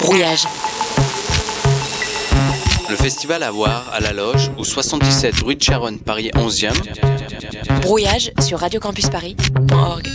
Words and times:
Brouillage. 0.00 0.44
Le 2.88 2.96
festival 2.96 3.42
à 3.42 3.50
voir 3.50 3.92
à 3.92 4.00
la 4.00 4.12
loge 4.12 4.50
au 4.56 4.64
77 4.64 5.40
rue 5.42 5.56
de 5.56 5.62
Charonne, 5.62 5.98
Paris 5.98 6.30
11e. 6.34 7.80
Brouillage 7.80 8.32
sur 8.40 8.60
radiocampusparis.org. 8.60 10.08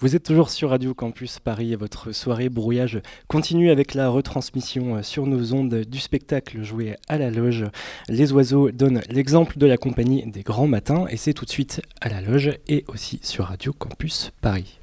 Vous 0.00 0.14
êtes 0.14 0.22
toujours 0.22 0.50
sur 0.50 0.70
Radio 0.70 0.94
Campus 0.94 1.40
Paris 1.40 1.72
et 1.72 1.76
votre 1.76 2.12
soirée 2.12 2.48
brouillage 2.48 3.00
continue 3.26 3.70
avec 3.70 3.94
la 3.94 4.10
retransmission 4.10 5.02
sur 5.02 5.26
nos 5.26 5.54
ondes 5.54 5.74
du 5.74 5.98
spectacle 5.98 6.62
joué 6.62 6.94
à 7.08 7.18
la 7.18 7.30
loge. 7.30 7.64
Les 8.08 8.32
oiseaux 8.32 8.70
donnent 8.70 9.02
l'exemple 9.08 9.58
de 9.58 9.66
la 9.66 9.76
compagnie 9.76 10.24
des 10.30 10.42
grands 10.42 10.68
matins 10.68 11.06
et 11.08 11.16
c'est 11.16 11.32
tout 11.32 11.46
de 11.46 11.50
suite 11.50 11.82
à 12.00 12.08
la 12.08 12.20
loge 12.20 12.52
et 12.68 12.84
aussi 12.86 13.18
sur 13.22 13.46
Radio 13.46 13.72
Campus 13.72 14.30
Paris. 14.40 14.77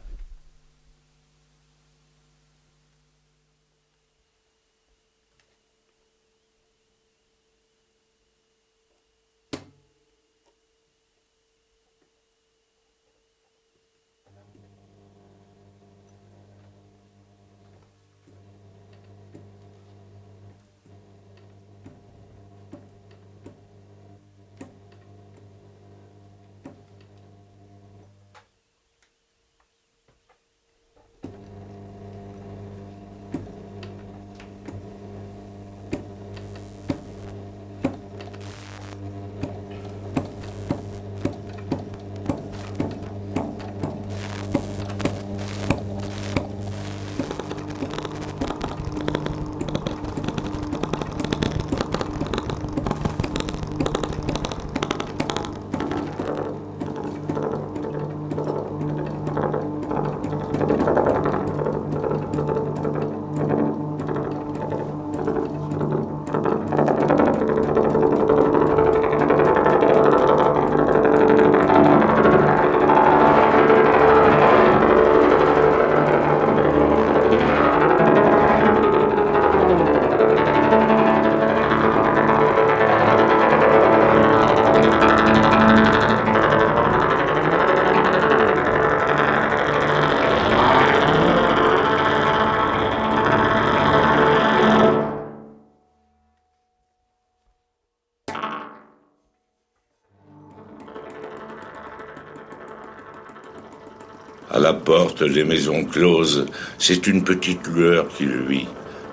La 104.66 104.74
porte 104.74 105.24
des 105.24 105.44
maisons 105.44 105.84
closes, 105.86 106.48
c'est 106.80 107.06
une 107.06 107.24
petite 107.24 107.68
lueur 107.68 108.08
qui 108.08 108.26
luit, 108.26 108.68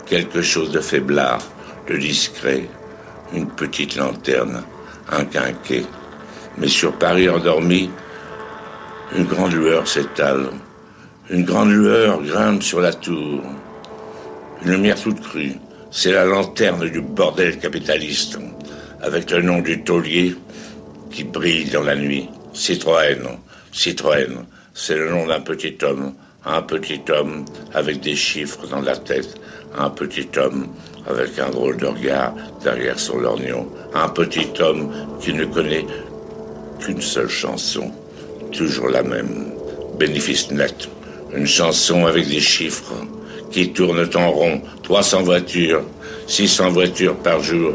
quelque 0.06 0.40
chose 0.40 0.70
de 0.70 0.80
faiblard, 0.80 1.42
de 1.86 1.98
discret, 1.98 2.70
une 3.34 3.48
petite 3.48 3.96
lanterne, 3.96 4.62
un 5.10 5.26
quinquet. 5.26 5.84
Mais 6.56 6.68
sur 6.68 6.92
Paris 6.94 7.28
endormi, 7.28 7.90
une 9.14 9.26
grande 9.26 9.52
lueur 9.52 9.86
s'étale, 9.86 10.46
une 11.28 11.44
grande 11.44 11.72
lueur 11.72 12.22
grimpe 12.22 12.62
sur 12.62 12.80
la 12.80 12.94
tour. 12.94 13.42
Une 14.62 14.70
lumière 14.70 14.98
toute 14.98 15.20
crue, 15.20 15.56
c'est 15.90 16.12
la 16.12 16.24
lanterne 16.24 16.88
du 16.88 17.02
bordel 17.02 17.58
capitaliste, 17.58 18.38
avec 19.02 19.30
le 19.30 19.42
nom 19.42 19.60
du 19.60 19.84
taulier 19.84 20.34
qui 21.10 21.24
brille 21.24 21.68
dans 21.68 21.82
la 21.82 21.96
nuit. 21.96 22.30
Citroën, 22.54 23.20
Citroën, 23.70 24.46
c'est 24.74 24.96
le 24.96 25.10
nom 25.10 25.26
d'un 25.26 25.40
petit 25.40 25.76
homme, 25.82 26.14
un 26.44 26.62
petit 26.62 27.00
homme 27.08 27.44
avec 27.74 28.00
des 28.00 28.16
chiffres 28.16 28.66
dans 28.68 28.80
la 28.80 28.96
tête, 28.96 29.34
un 29.76 29.90
petit 29.90 30.28
homme 30.36 30.68
avec 31.06 31.38
un 31.38 31.50
drôle 31.50 31.76
de 31.76 31.86
regard 31.86 32.34
derrière 32.62 32.98
son 32.98 33.18
lorgnon, 33.18 33.68
un 33.94 34.08
petit 34.08 34.48
homme 34.60 34.90
qui 35.20 35.34
ne 35.34 35.44
connaît 35.44 35.86
qu'une 36.80 37.00
seule 37.00 37.28
chanson, 37.28 37.90
toujours 38.50 38.88
la 38.88 39.02
même, 39.02 39.52
bénéfice 39.98 40.50
net, 40.50 40.88
une 41.34 41.46
chanson 41.46 42.06
avec 42.06 42.28
des 42.28 42.40
chiffres 42.40 42.94
qui 43.50 43.72
tournent 43.72 44.08
en 44.14 44.30
rond, 44.30 44.62
300 44.82 45.22
voitures, 45.22 45.82
600 46.26 46.70
voitures 46.70 47.16
par 47.16 47.42
jour, 47.42 47.74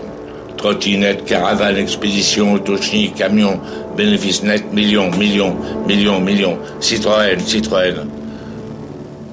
trottinette, 0.57 1.25
caravane, 1.25 1.77
expédition, 1.77 2.53
autochnie, 2.53 3.11
camion, 3.13 3.61
bénéfice 3.97 4.43
net, 4.43 4.71
millions, 4.71 5.09
millions, 5.17 5.57
millions, 5.87 6.21
millions, 6.21 6.59
Citroën, 6.79 7.39
Citroën. 7.39 8.05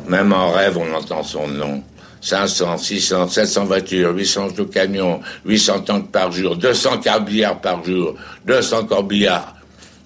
Même 0.09 0.33
en 0.33 0.51
rêve, 0.51 0.79
on 0.79 0.93
entend 0.95 1.23
son 1.23 1.47
nom. 1.47 1.83
500, 2.23 2.79
600, 2.79 3.29
700 3.29 3.65
voitures, 3.67 4.17
800 4.17 4.49
camions, 4.73 5.21
800 5.45 5.81
tanks 5.81 6.11
par 6.11 6.33
jour, 6.33 6.57
200 6.57 7.03
corbillards 7.03 7.61
par 7.61 7.85
jour, 7.85 8.15
200 8.47 8.87
corbillards. 8.87 9.55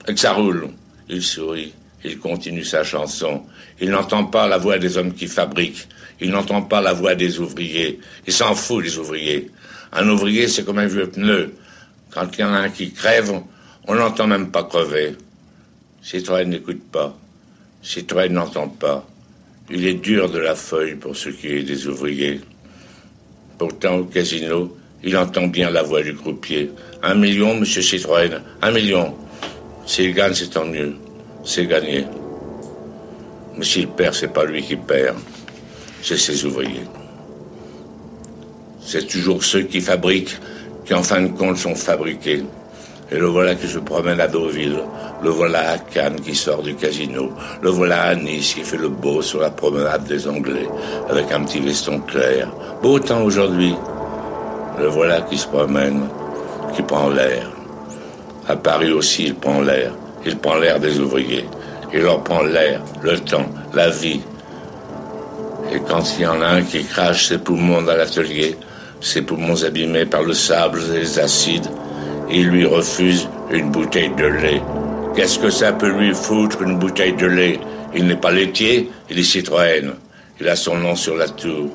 Et 0.08 0.14
que 0.14 0.20
ça 0.20 0.32
roule. 0.32 0.69
Il 1.08 1.22
sourit. 1.22 1.72
Il 2.04 2.19
continue 2.19 2.64
sa 2.64 2.82
chanson. 2.82 3.42
Il 3.80 3.90
n'entend 3.90 4.25
pas 4.25 4.48
la 4.48 4.58
voix 4.58 4.78
des 4.78 4.98
hommes 4.98 5.14
qui 5.14 5.28
fabriquent. 5.28 5.86
Il 6.20 6.30
n'entend 6.30 6.62
pas 6.62 6.80
la 6.80 6.92
voix 6.92 7.14
des 7.14 7.38
ouvriers. 7.38 8.00
Il 8.26 8.32
s'en 8.32 8.54
fout, 8.54 8.82
les 8.82 8.98
ouvriers. 8.98 9.50
Un 9.92 10.08
ouvrier, 10.08 10.48
c'est 10.48 10.64
comme 10.64 10.78
un 10.78 10.86
vieux 10.86 11.08
pneu. 11.08 11.54
Quand 12.10 12.26
il 12.36 12.40
y 12.40 12.44
en 12.44 12.52
a 12.52 12.58
un 12.58 12.69
qui 12.69 12.92
crève, 12.92 13.32
on 13.88 13.94
n'entend 13.94 14.26
même 14.26 14.50
pas 14.50 14.65
crever. 14.65 15.16
Citroën 16.03 16.44
n'écoute 16.44 16.82
pas. 16.93 17.16
Citroën 17.82 18.28
n'entend 18.28 18.69
pas. 18.69 19.06
Il 19.71 19.87
est 19.87 19.94
dur 19.94 20.31
de 20.31 20.38
la 20.38 20.54
feuille 20.54 20.94
pour 20.94 21.16
ce 21.16 21.31
qui 21.31 21.49
est 21.49 21.62
des 21.62 21.87
ouvriers. 21.87 22.41
Pourtant, 23.56 23.97
au 23.97 24.04
casino, 24.04 24.76
il 25.03 25.16
entend 25.16 25.47
bien 25.47 25.71
la 25.71 25.82
voix 25.82 26.03
du 26.03 26.15
croupier. 26.15 26.71
Un 27.03 27.15
million, 27.15 27.54
monsieur 27.54 27.81
Citroën, 27.81 28.43
un 28.60 28.71
million. 28.71 29.15
S'il 29.87 30.12
gagne, 30.12 30.34
c'est 30.34 30.50
tant 30.50 30.66
mieux. 30.66 30.94
C'est 31.43 31.66
gagné. 31.66 32.05
Mais 33.56 33.65
s'il 33.65 33.88
perd, 33.88 34.15
c'est 34.15 34.32
pas 34.32 34.44
lui 34.44 34.62
qui 34.62 34.76
perd. 34.76 35.16
C'est 36.03 36.19
ses 36.19 36.44
ouvriers. 36.44 36.84
C'est 38.82 39.06
toujours 39.06 39.43
ceux 39.43 39.62
qui 39.62 39.81
fabriquent 39.81 40.37
qui, 40.84 40.93
en 40.93 41.03
fin 41.03 41.22
de 41.22 41.28
compte, 41.28 41.56
sont 41.56 41.75
fabriqués. 41.75 42.44
Et 43.10 43.16
le 43.16 43.26
voilà 43.26 43.54
qui 43.54 43.66
se 43.66 43.78
promène 43.78 44.20
à 44.20 44.28
Deauville. 44.28 44.80
Le 45.22 45.30
voilà 45.30 45.70
à 45.70 45.78
Cannes 45.78 46.20
qui 46.20 46.34
sort 46.34 46.62
du 46.62 46.74
casino. 46.74 47.32
Le 47.62 47.70
voilà 47.70 48.02
à 48.02 48.14
Nice 48.14 48.54
qui 48.54 48.62
fait 48.62 48.76
le 48.76 48.88
beau 48.88 49.22
sur 49.22 49.41
la 49.41 49.50
promenade 49.50 50.04
des 50.04 50.28
Anglais 50.28 50.69
avec 51.08 51.32
un 51.32 51.44
petit 51.44 51.60
veston 51.60 52.00
clair. 52.00 52.49
Beau 52.82 52.99
temps 52.99 53.22
aujourd'hui. 53.22 53.75
Le 54.78 54.88
voilà 54.88 55.22
qui 55.22 55.38
se 55.38 55.46
promène, 55.49 56.06
qui 56.75 56.82
prend 56.82 57.08
l'air. 57.08 57.50
À 58.46 58.56
Paris 58.56 58.93
aussi, 58.93 59.25
il 59.25 59.34
prend 59.34 59.62
l'air. 59.62 59.93
Il 60.26 60.37
prend 60.37 60.56
l'air 60.56 60.78
des 60.78 61.00
ouvriers. 61.00 61.46
Il 61.93 62.02
leur 62.02 62.22
prend 62.22 62.43
l'air, 62.43 62.82
le 63.02 63.19
temps, 63.19 63.46
la 63.72 63.88
vie. 63.88 64.20
Et 65.72 65.81
quand 65.81 66.02
il 66.16 66.22
y 66.22 66.26
en 66.26 66.43
a 66.43 66.46
un 66.46 66.62
qui 66.62 66.84
crache 66.84 67.28
ses 67.28 67.38
poumons 67.38 67.81
dans 67.82 67.96
l'atelier, 67.96 68.56
ses 69.00 69.22
poumons 69.22 69.64
abîmés 69.64 70.05
par 70.05 70.22
le 70.22 70.34
sable 70.34 70.81
et 70.94 71.00
les 71.00 71.19
acides, 71.19 71.69
il 72.30 72.48
lui 72.48 72.66
refuse 72.66 73.28
une 73.50 73.70
bouteille 73.70 74.10
de 74.10 74.26
lait. 74.26 74.62
Qu'est-ce 75.14 75.38
que 75.38 75.50
ça 75.50 75.72
peut 75.72 75.90
lui 75.90 76.14
foutre, 76.14 76.62
une 76.62 76.78
bouteille 76.78 77.14
de 77.14 77.26
lait? 77.26 77.58
Il 77.94 78.06
n'est 78.06 78.16
pas 78.16 78.30
laitier, 78.30 78.90
il 79.10 79.19
est 79.19 79.22
Citroën. 79.22 79.94
Il 80.40 80.48
a 80.48 80.54
son 80.54 80.76
nom 80.76 80.94
sur 80.94 81.16
la 81.16 81.28
tour. 81.28 81.70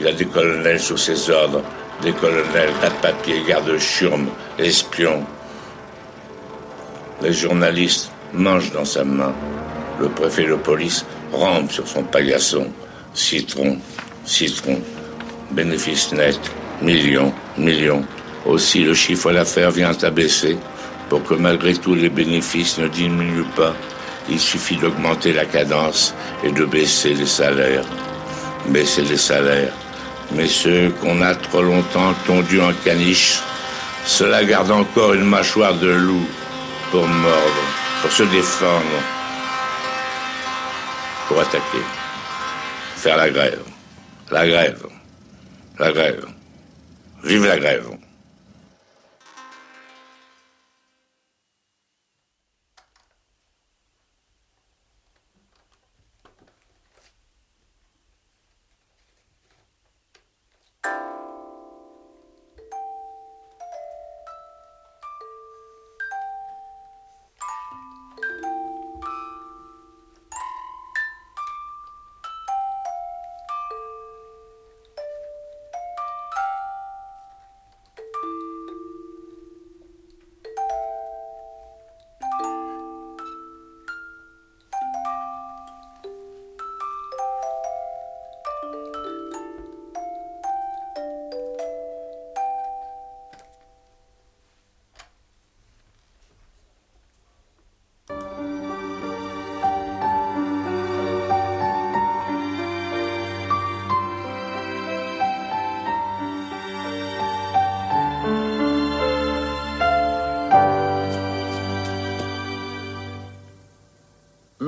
Il 0.00 0.06
a 0.06 0.12
des 0.12 0.26
colonels 0.26 0.80
sous 0.80 0.96
ses 0.96 1.30
ordres, 1.30 1.62
des 2.02 2.12
colonels, 2.12 2.70
quatre 2.80 3.00
papiers, 3.00 3.42
garde-churme, 3.48 4.26
espions. 4.58 5.24
Les 7.22 7.32
journalistes 7.32 8.10
mangent 8.32 8.72
dans 8.72 8.84
sa 8.84 9.04
main. 9.04 9.32
Le 10.00 10.08
préfet 10.08 10.46
de 10.46 10.54
police 10.54 11.04
rampe 11.32 11.72
sur 11.72 11.86
son 11.88 12.02
paillasson. 12.02 12.66
Citron, 13.14 13.78
citron, 14.24 14.78
bénéfice 15.50 16.12
net, 16.12 16.38
millions, 16.82 17.32
millions. 17.56 18.04
Aussi, 18.46 18.84
le 18.84 18.94
chiffre 18.94 19.32
d'affaires 19.32 19.70
vient 19.70 19.96
à 20.02 20.10
baisser. 20.10 20.56
Pour 21.08 21.22
que 21.24 21.34
malgré 21.34 21.74
tout 21.74 21.94
les 21.94 22.08
bénéfices 22.08 22.78
ne 22.78 22.88
diminuent 22.88 23.50
pas, 23.56 23.74
il 24.28 24.38
suffit 24.38 24.76
d'augmenter 24.76 25.32
la 25.32 25.46
cadence 25.46 26.14
et 26.44 26.52
de 26.52 26.64
baisser 26.64 27.14
les 27.14 27.26
salaires. 27.26 27.84
Baisser 28.68 29.02
les 29.02 29.16
salaires. 29.16 29.72
Mais 30.34 30.46
ceux 30.46 30.90
qu'on 31.00 31.22
a 31.22 31.34
trop 31.34 31.62
longtemps 31.62 32.14
tondus 32.26 32.60
en 32.60 32.72
caniche, 32.84 33.40
cela 34.04 34.44
garde 34.44 34.70
encore 34.70 35.14
une 35.14 35.24
mâchoire 35.24 35.74
de 35.74 35.88
loup 35.90 36.26
pour 36.90 37.06
mordre, 37.06 37.62
pour 38.02 38.12
se 38.12 38.22
défendre, 38.24 39.02
pour 41.26 41.40
attaquer, 41.40 41.84
faire 42.96 43.16
la 43.16 43.30
grève, 43.30 43.62
la 44.30 44.46
grève, 44.46 44.86
la 45.78 45.92
grève. 45.92 46.26
Vive 47.24 47.46
la 47.46 47.58
grève. 47.58 47.97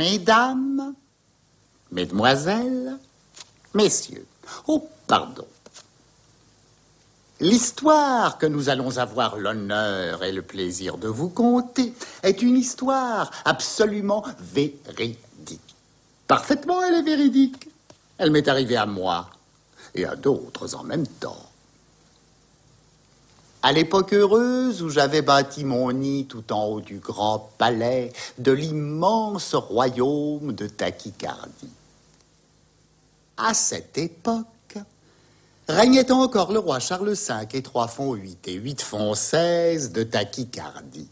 Mesdames, 0.00 0.94
Mesdemoiselles, 1.92 2.96
Messieurs, 3.74 4.26
oh 4.66 4.88
pardon. 5.06 5.44
L'histoire 7.38 8.38
que 8.38 8.46
nous 8.46 8.70
allons 8.70 8.96
avoir 8.96 9.36
l'honneur 9.36 10.24
et 10.24 10.32
le 10.32 10.40
plaisir 10.40 10.96
de 10.96 11.08
vous 11.08 11.28
conter 11.28 11.92
est 12.22 12.40
une 12.40 12.56
histoire 12.56 13.30
absolument 13.44 14.24
véridique. 14.38 15.76
Parfaitement, 16.26 16.82
elle 16.82 16.94
est 16.94 17.02
véridique. 17.02 17.68
Elle 18.16 18.30
m'est 18.30 18.48
arrivée 18.48 18.78
à 18.78 18.86
moi 18.86 19.28
et 19.94 20.06
à 20.06 20.16
d'autres 20.16 20.76
en 20.76 20.82
même 20.82 21.06
temps. 21.06 21.49
À 23.62 23.72
l'époque 23.72 24.14
heureuse 24.14 24.82
où 24.82 24.88
j'avais 24.88 25.20
bâti 25.20 25.64
mon 25.64 25.92
nid 25.92 26.26
tout 26.26 26.50
en 26.50 26.64
haut 26.64 26.80
du 26.80 26.98
grand 26.98 27.50
palais 27.58 28.10
de 28.38 28.52
l'immense 28.52 29.54
royaume 29.54 30.54
de 30.54 30.66
Tachycardie. 30.66 31.68
À 33.36 33.52
cette 33.52 33.98
époque, 33.98 34.46
régnait 35.68 36.10
encore 36.10 36.52
le 36.52 36.58
roi 36.58 36.78
Charles 36.78 37.12
V 37.12 37.34
et 37.52 37.62
trois 37.62 37.86
font 37.86 38.14
huit 38.14 38.48
et 38.48 38.54
huit 38.54 38.80
font 38.80 39.14
seize 39.14 39.92
de 39.92 40.04
Tachycardie. 40.04 41.08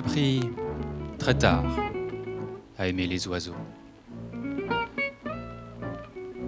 Appris 0.00 0.40
très 1.18 1.34
tard 1.34 1.66
à 2.78 2.88
aimer 2.88 3.06
les 3.06 3.28
oiseaux. 3.28 3.60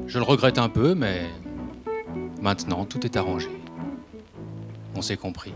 Je 0.06 0.18
le 0.18 0.24
regrette 0.24 0.56
un 0.56 0.70
peu, 0.70 0.94
mais 0.94 1.26
maintenant 2.40 2.86
tout 2.86 3.04
est 3.04 3.14
arrangé. 3.14 3.50
On 4.96 5.02
s'est 5.02 5.18
compris. 5.18 5.52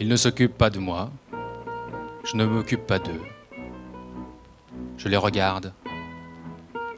Ils 0.00 0.08
ne 0.08 0.16
s'occupent 0.16 0.58
pas 0.58 0.70
de 0.70 0.80
moi. 0.80 1.12
Je 2.24 2.36
ne 2.36 2.44
m'occupe 2.44 2.84
pas 2.84 2.98
d'eux. 2.98 3.22
Je 4.98 5.08
les 5.08 5.16
regarde. 5.16 5.72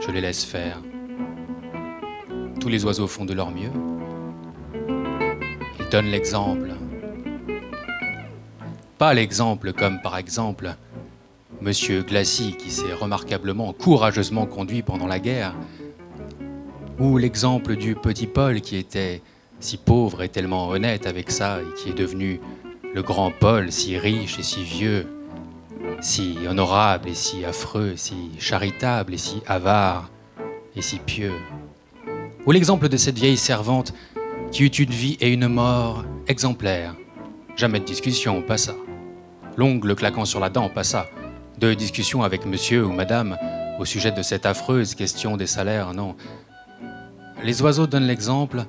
Je 0.01 0.11
les 0.11 0.23
laisse 0.23 0.47
faire. 0.47 0.81
Tous 2.59 2.71
les 2.71 2.87
oiseaux 2.87 3.07
font 3.07 3.27
de 3.27 3.35
leur 3.35 3.51
mieux. 3.51 3.73
Ils 5.79 5.89
donnent 5.91 6.11
l'exemple. 6.11 6.68
Pas 8.99 9.15
l'exemple 9.15 9.73
comme 9.73 10.01
par 10.01 10.17
exemple 10.19 10.75
Monsieur 11.61 12.03
Glacy 12.03 12.57
qui 12.59 12.73
s'est 12.73 12.93
remarquablement, 12.93 13.73
courageusement 13.73 14.45
conduit 14.45 14.83
pendant 14.83 15.07
la 15.07 15.21
guerre, 15.21 15.55
ou 16.99 17.17
l'exemple 17.17 17.77
du 17.77 17.95
petit 17.95 18.27
Paul 18.27 18.61
qui 18.61 18.77
était 18.77 19.23
si 19.61 19.77
pauvre 19.77 20.23
et 20.23 20.29
tellement 20.29 20.69
honnête 20.69 21.07
avec 21.07 21.31
ça 21.31 21.61
et 21.61 21.75
qui 21.81 21.91
est 21.91 21.95
devenu 21.95 22.41
le 22.93 23.03
grand 23.03 23.31
Paul 23.31 23.71
si 23.71 23.97
riche 23.97 24.41
et 24.41 24.43
si 24.43 24.65
vieux, 24.65 25.07
si 26.01 26.37
honorable 26.49 27.09
et 27.09 27.15
si 27.15 27.45
affreux, 27.45 27.93
si 27.95 28.31
charitable 28.41 29.15
et 29.15 29.19
si 29.19 29.43
avare 29.47 30.11
et 30.75 30.83
si 30.83 30.99
pieux. 30.99 31.35
Ou 32.47 32.51
l'exemple 32.51 32.89
de 32.89 32.97
cette 32.97 33.19
vieille 33.19 33.37
servante 33.37 33.95
qui 34.51 34.65
eut 34.65 34.67
une 34.67 34.91
vie 34.91 35.17
et 35.21 35.33
une 35.33 35.47
mort 35.47 36.05
exemplaires. 36.27 36.97
Jamais 37.55 37.79
de 37.79 37.85
discussion, 37.85 38.43
pas 38.43 38.59
ça 38.59 38.75
l'ongle 39.59 39.97
claquant 39.97 40.25
sur 40.25 40.39
la 40.39 40.49
dent 40.49 40.71
passa. 40.71 41.07
De 41.59 41.75
discussions 41.75 42.23
avec 42.23 42.47
monsieur 42.47 42.87
ou 42.87 42.93
madame 42.93 43.37
au 43.81 43.85
sujet 43.85 44.13
de 44.13 44.23
cette 44.23 44.47
affreuse 44.47 44.95
question 44.95 45.37
des 45.37 45.49
salaires, 45.49 45.93
non. 45.93 46.15
Les 47.43 47.61
oiseaux 47.61 47.89
donnent 47.89 48.07
l'exemple. 48.07 48.65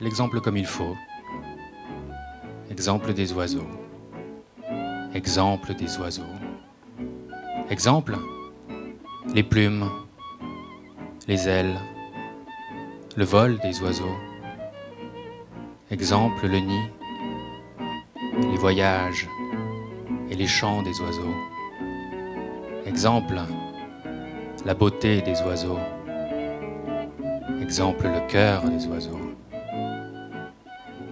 L'exemple 0.00 0.40
comme 0.40 0.56
il 0.56 0.66
faut. 0.66 0.96
Exemple 2.68 3.14
des 3.14 3.32
oiseaux. 3.32 3.66
Exemple 5.14 5.74
des 5.74 5.96
oiseaux. 5.98 6.22
Exemple 7.70 8.18
Les 9.34 9.44
plumes, 9.44 9.88
les 11.28 11.48
ailes, 11.48 11.76
le 13.16 13.24
vol 13.24 13.60
des 13.60 13.80
oiseaux. 13.82 14.16
Exemple 15.92 16.48
le 16.48 16.58
nid, 16.58 16.88
les 18.40 18.56
voyages 18.56 19.28
et 20.30 20.34
les 20.34 20.46
chants 20.46 20.82
des 20.82 21.00
oiseaux. 21.00 21.34
Exemple, 22.86 23.40
la 24.64 24.74
beauté 24.74 25.20
des 25.22 25.40
oiseaux. 25.42 25.78
Exemple, 27.60 28.04
le 28.04 28.26
cœur 28.28 28.62
des 28.64 28.86
oiseaux. 28.86 29.18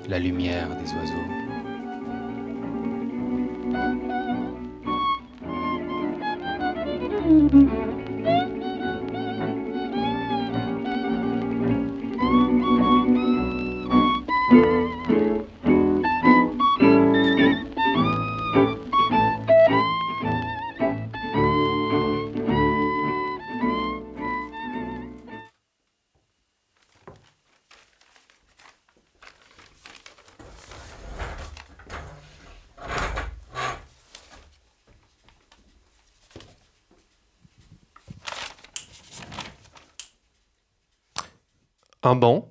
La 0.08 0.18
lumière 0.18 0.68
des 0.76 0.92
oiseaux. 0.92 1.14
Un 42.02 42.16
banc. 42.16 42.50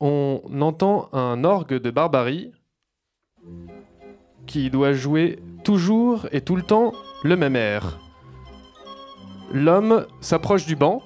On 0.00 0.40
entend 0.60 1.08
un 1.12 1.44
orgue 1.44 1.74
de 1.74 1.90
barbarie 1.90 2.52
qui 4.46 4.70
doit 4.70 4.92
jouer 4.92 5.38
toujours 5.64 6.26
et 6.32 6.42
tout 6.42 6.56
le 6.56 6.62
temps 6.62 6.92
le 7.22 7.36
même 7.36 7.56
air. 7.56 7.98
L'homme 9.52 10.06
s'approche 10.20 10.66
du 10.66 10.76
banc. 10.76 11.02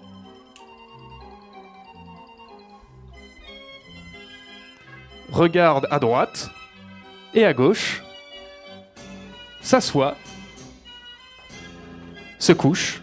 Regarde 5.30 5.86
à 5.90 5.98
droite 5.98 6.50
et 7.34 7.44
à 7.44 7.52
gauche. 7.52 8.02
S'assoit. 9.60 10.16
Se 12.38 12.52
couche. 12.52 13.02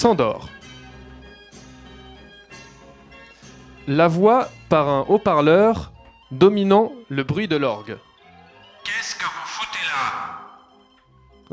S'endort. 0.00 0.48
La 3.86 4.08
voix 4.08 4.48
par 4.70 4.88
un 4.88 5.00
haut-parleur 5.02 5.92
dominant 6.30 6.90
le 7.10 7.22
bruit 7.22 7.48
de 7.48 7.56
l'orgue. 7.56 7.98
Qu'est-ce 8.82 9.14
que 9.14 9.24
vous 9.24 9.44
foutez 9.44 9.84
là? 9.84 10.38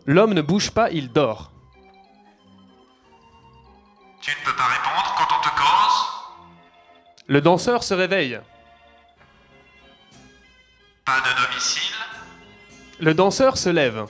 L'homme 0.05 0.33
ne 0.33 0.41
bouge 0.41 0.71
pas, 0.71 0.89
il 0.91 1.11
dort. 1.11 1.51
Tu 4.21 4.31
ne 4.31 4.45
peux 4.45 4.55
pas 4.55 4.67
répondre 4.67 5.13
quand 5.17 5.35
on 5.37 5.41
te 5.41 5.49
cause? 5.49 6.45
Le 7.25 7.41
danseur 7.41 7.83
se 7.83 7.93
réveille. 7.95 8.39
Pas 11.03 11.19
de 11.19 11.47
domicile? 11.49 11.97
Le 13.01 13.13
danseur 13.13 13.57
se 13.57 13.67
lève. 13.67 14.05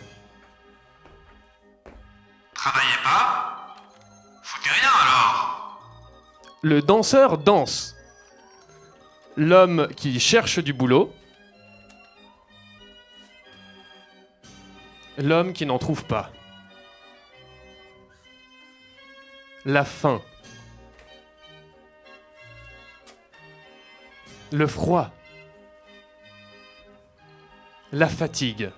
Le 6.61 6.81
danseur 6.81 7.37
danse. 7.37 7.95
L'homme 9.35 9.87
qui 9.95 10.19
cherche 10.19 10.59
du 10.59 10.73
boulot. 10.73 11.13
L'homme 15.17 15.53
qui 15.53 15.65
n'en 15.65 15.77
trouve 15.77 16.05
pas. 16.05 16.31
La 19.65 19.85
faim. 19.85 20.21
Le 24.51 24.65
froid. 24.65 25.11
La 27.91 28.07
fatigue. 28.07 28.71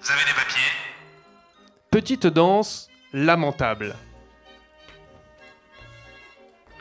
Vous 0.00 0.10
avez 0.10 0.24
des 0.24 0.34
papiers? 0.34 0.72
Petite 1.90 2.26
danse 2.26 2.88
lamentable. 3.14 3.96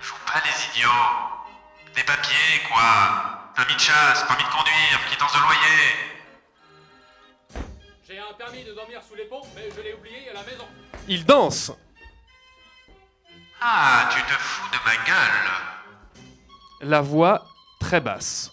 Joue 0.02 0.16
pas 0.26 0.42
les 0.44 0.66
idiots 0.72 0.90
Des 1.96 2.04
papiers, 2.04 2.62
quoi 2.68 3.52
Permis 3.56 3.76
de 3.76 3.80
chasse, 3.80 4.24
permis 4.24 4.44
de 4.44 4.50
conduire, 4.50 5.10
quittance 5.10 5.32
de 5.32 5.40
loyer 5.40 5.94
J'ai 8.08 8.18
un 8.20 8.34
permis 8.34 8.64
de 8.64 8.74
dormir 8.74 9.00
sous 9.08 9.14
les 9.16 9.26
ponts, 9.26 9.44
mais 9.56 9.70
je 9.76 9.82
l'ai 9.82 9.94
oublié 9.94 10.30
à 10.32 10.34
la 10.34 10.44
maison. 10.44 10.66
Il 11.08 11.24
danse. 11.24 11.72
Ah, 13.62 14.10
tu 14.12 14.22
te 14.24 14.32
fous 14.32 14.70
de 14.72 14.78
ma 14.86 14.96
gueule 15.06 15.52
La 16.82 17.02
voix 17.02 17.46
très 17.80 18.02
basse. 18.02 18.52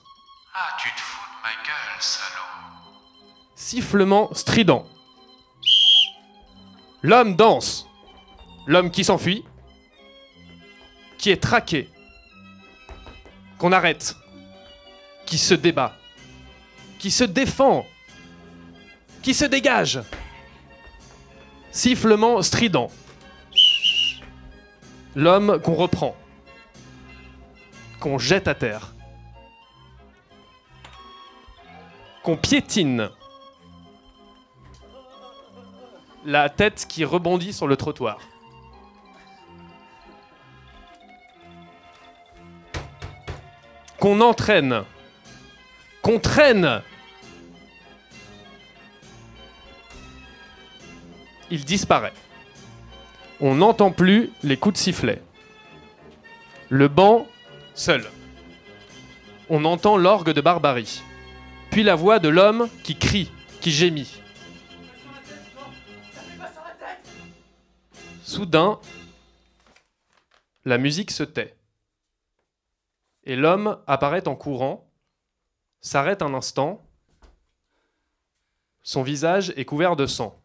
Ah, 0.54 0.76
tu 0.78 0.90
te 0.90 1.00
fous 1.00 1.26
de 1.38 1.42
ma 1.42 1.54
gueule, 1.64 1.96
salaud 1.98 2.44
Sifflement 3.54 4.34
strident. 4.34 4.86
L'homme 7.02 7.34
danse. 7.34 7.86
L'homme 8.66 8.90
qui 8.90 9.04
s'enfuit. 9.04 9.44
Qui 11.18 11.30
est 11.30 11.42
traqué. 11.42 11.88
Qu'on 13.58 13.72
arrête. 13.72 14.16
Qui 15.26 15.38
se 15.38 15.54
débat. 15.54 15.96
Qui 16.98 17.10
se 17.10 17.24
défend. 17.24 17.86
Qui 19.22 19.32
se 19.32 19.44
dégage. 19.46 20.00
Sifflement 21.70 22.42
strident. 22.42 22.90
L'homme 25.14 25.60
qu'on 25.62 25.74
reprend. 25.74 26.16
Qu'on 27.98 28.18
jette 28.18 28.48
à 28.48 28.54
terre. 28.54 28.94
Qu'on 32.22 32.36
piétine. 32.36 33.10
La 36.24 36.48
tête 36.48 36.86
qui 36.88 37.04
rebondit 37.04 37.52
sur 37.52 37.66
le 37.66 37.76
trottoir. 37.76 38.18
Qu'on 43.98 44.20
entraîne. 44.20 44.84
Qu'on 46.02 46.18
traîne. 46.18 46.82
Il 51.50 51.64
disparaît. 51.64 52.12
On 53.40 53.56
n'entend 53.56 53.90
plus 53.90 54.30
les 54.42 54.56
coups 54.56 54.74
de 54.74 54.78
sifflet. 54.78 55.22
Le 56.68 56.88
banc, 56.88 57.26
seul. 57.74 58.04
On 59.48 59.64
entend 59.64 59.96
l'orgue 59.96 60.30
de 60.30 60.40
barbarie. 60.40 61.02
Puis 61.70 61.82
la 61.82 61.94
voix 61.94 62.18
de 62.18 62.28
l'homme 62.28 62.68
qui 62.82 62.96
crie, 62.96 63.30
qui 63.60 63.70
gémit. 63.70 64.20
Soudain, 68.30 68.78
la 70.64 70.78
musique 70.78 71.10
se 71.10 71.24
tait. 71.24 71.56
Et 73.24 73.34
l'homme 73.34 73.82
apparaît 73.88 74.28
en 74.28 74.36
courant, 74.36 74.88
s'arrête 75.80 76.22
un 76.22 76.32
instant. 76.32 76.80
Son 78.84 79.02
visage 79.02 79.52
est 79.56 79.64
couvert 79.64 79.96
de 79.96 80.06
sang. 80.06 80.40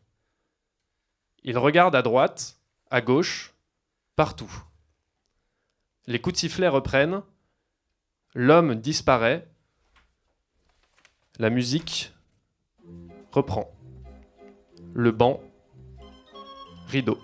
Il 1.44 1.60
regarde 1.60 1.96
à 1.96 2.02
droite, 2.02 2.60
à 2.90 3.02
gauche, 3.02 3.54
partout. 4.16 4.52
Les 6.08 6.20
coups 6.20 6.34
de 6.34 6.40
sifflet 6.40 6.68
reprennent. 6.68 7.22
L'homme 8.34 8.74
disparaît. 8.74 9.48
La 11.38 11.52
musique 11.52 12.12
reprend. 13.32 13.72
Le 14.96 15.12
banc, 15.12 15.40
rideau. 16.88 17.20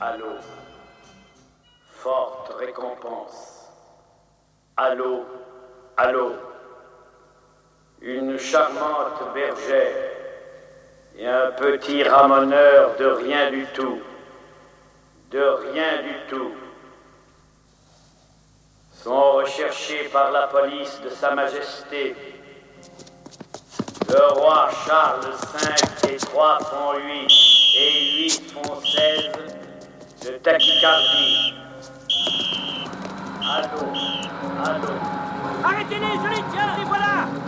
Allô, 0.00 0.36
forte 1.88 2.52
récompense. 2.58 3.70
Allô, 4.76 5.24
allô, 5.96 6.32
une 8.02 8.38
charmante 8.38 9.32
bergère 9.32 10.12
et 11.16 11.26
un 11.26 11.50
petit 11.52 12.02
ramoneur 12.02 12.96
de 12.98 13.06
rien 13.06 13.50
du 13.50 13.66
tout, 13.68 14.00
de 15.30 15.40
rien 15.40 16.02
du 16.02 16.14
tout, 16.28 16.52
sont 18.92 19.32
recherchés 19.32 20.10
par 20.12 20.30
la 20.30 20.46
police 20.48 21.00
de 21.02 21.08
Sa 21.08 21.34
Majesté. 21.34 22.14
Le 24.08 24.32
roi 24.34 24.68
Charles 24.86 25.24
V 25.24 26.12
et 26.12 26.16
trois 26.18 26.58
font 26.58 26.98
8 26.98 27.28
et 27.78 28.24
8 28.24 28.52
font 28.52 28.80
16 28.80 29.55
de 30.26 30.38
tachycardie. 30.38 31.54
Allô, 33.54 33.92
allô. 34.64 34.92
Arrêtez-les, 35.62 36.16
je 36.22 36.28
les 36.28 36.44
tiens, 36.52 36.76
les 36.78 36.84
voilà 36.84 37.45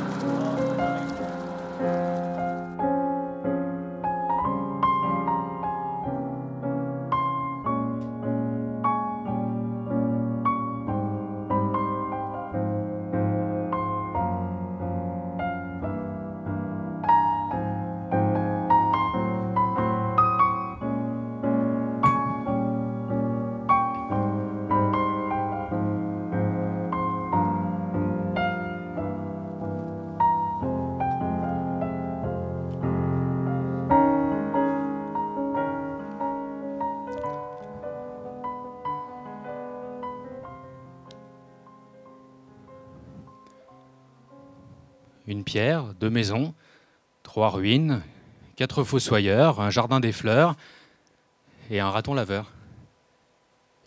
deux 45.99 46.11
maisons, 46.11 46.55
trois 47.23 47.49
ruines, 47.50 48.02
quatre 48.57 48.85
fossoyeurs, 48.85 49.61
un 49.61 49.71
jardin 49.71 50.00
des 50.00 50.12
fleurs 50.12 50.57
et 51.71 51.81
un 51.81 51.90
raton 51.90 52.12
laveur. 52.12 52.52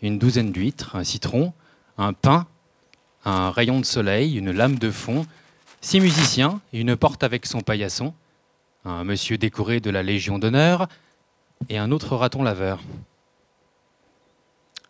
Une 0.00 0.18
douzaine 0.18 0.50
d'huîtres, 0.50 0.96
un 0.96 1.04
citron, 1.04 1.52
un 1.98 2.12
pain, 2.12 2.46
un 3.24 3.50
rayon 3.50 3.78
de 3.78 3.84
soleil, 3.84 4.36
une 4.36 4.50
lame 4.50 4.78
de 4.78 4.90
fond, 4.90 5.24
six 5.80 6.00
musiciens, 6.00 6.60
une 6.72 6.96
porte 6.96 7.22
avec 7.22 7.46
son 7.46 7.60
paillasson, 7.60 8.12
un 8.84 9.04
monsieur 9.04 9.38
décoré 9.38 9.78
de 9.78 9.90
la 9.90 10.02
Légion 10.02 10.40
d'honneur 10.40 10.88
et 11.68 11.78
un 11.78 11.92
autre 11.92 12.16
raton 12.16 12.42
laveur. 12.42 12.80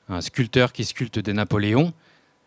Un 0.08 0.22
sculpteur 0.22 0.72
qui 0.72 0.84
sculpte 0.84 1.18
des 1.18 1.34
Napoléons, 1.34 1.92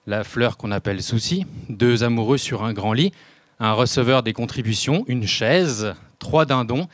la 0.08 0.24
fleur 0.24 0.58
qu'on 0.58 0.72
appelle 0.72 1.04
souci, 1.04 1.46
deux 1.70 2.04
amoureux 2.04 2.38
sur 2.38 2.64
un 2.64 2.74
grand 2.74 2.94
lit, 2.94 3.12
un 3.60 3.74
receveur 3.74 4.24
des 4.24 4.34
contributions, 4.34 5.04
une 5.08 5.28
chaise, 5.28 5.96
trois 6.20 6.46
dindons, 6.46 6.88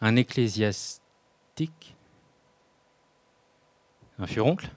un 0.00 0.16
ecclésiastique, 0.16 1.96
un 4.18 4.26
furoncle, 4.26 4.68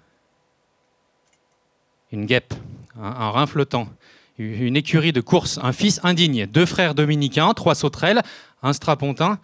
une 2.12 2.26
guêpe, 2.26 2.54
un, 3.00 3.30
rein 3.30 3.46
flottant, 3.46 3.90
une 4.38 4.78
écurie 4.78 5.14
de 5.14 5.22
course, 5.22 5.60
un 5.62 5.74
fils 5.74 6.00
indigne, 6.04 6.46
deux 6.46 6.66
frères 6.66 6.96
dominicains, 6.96 7.54
trois 7.54 7.76
sauterelles, 7.76 8.22
un 8.64 8.74
strapontin, 8.74 9.40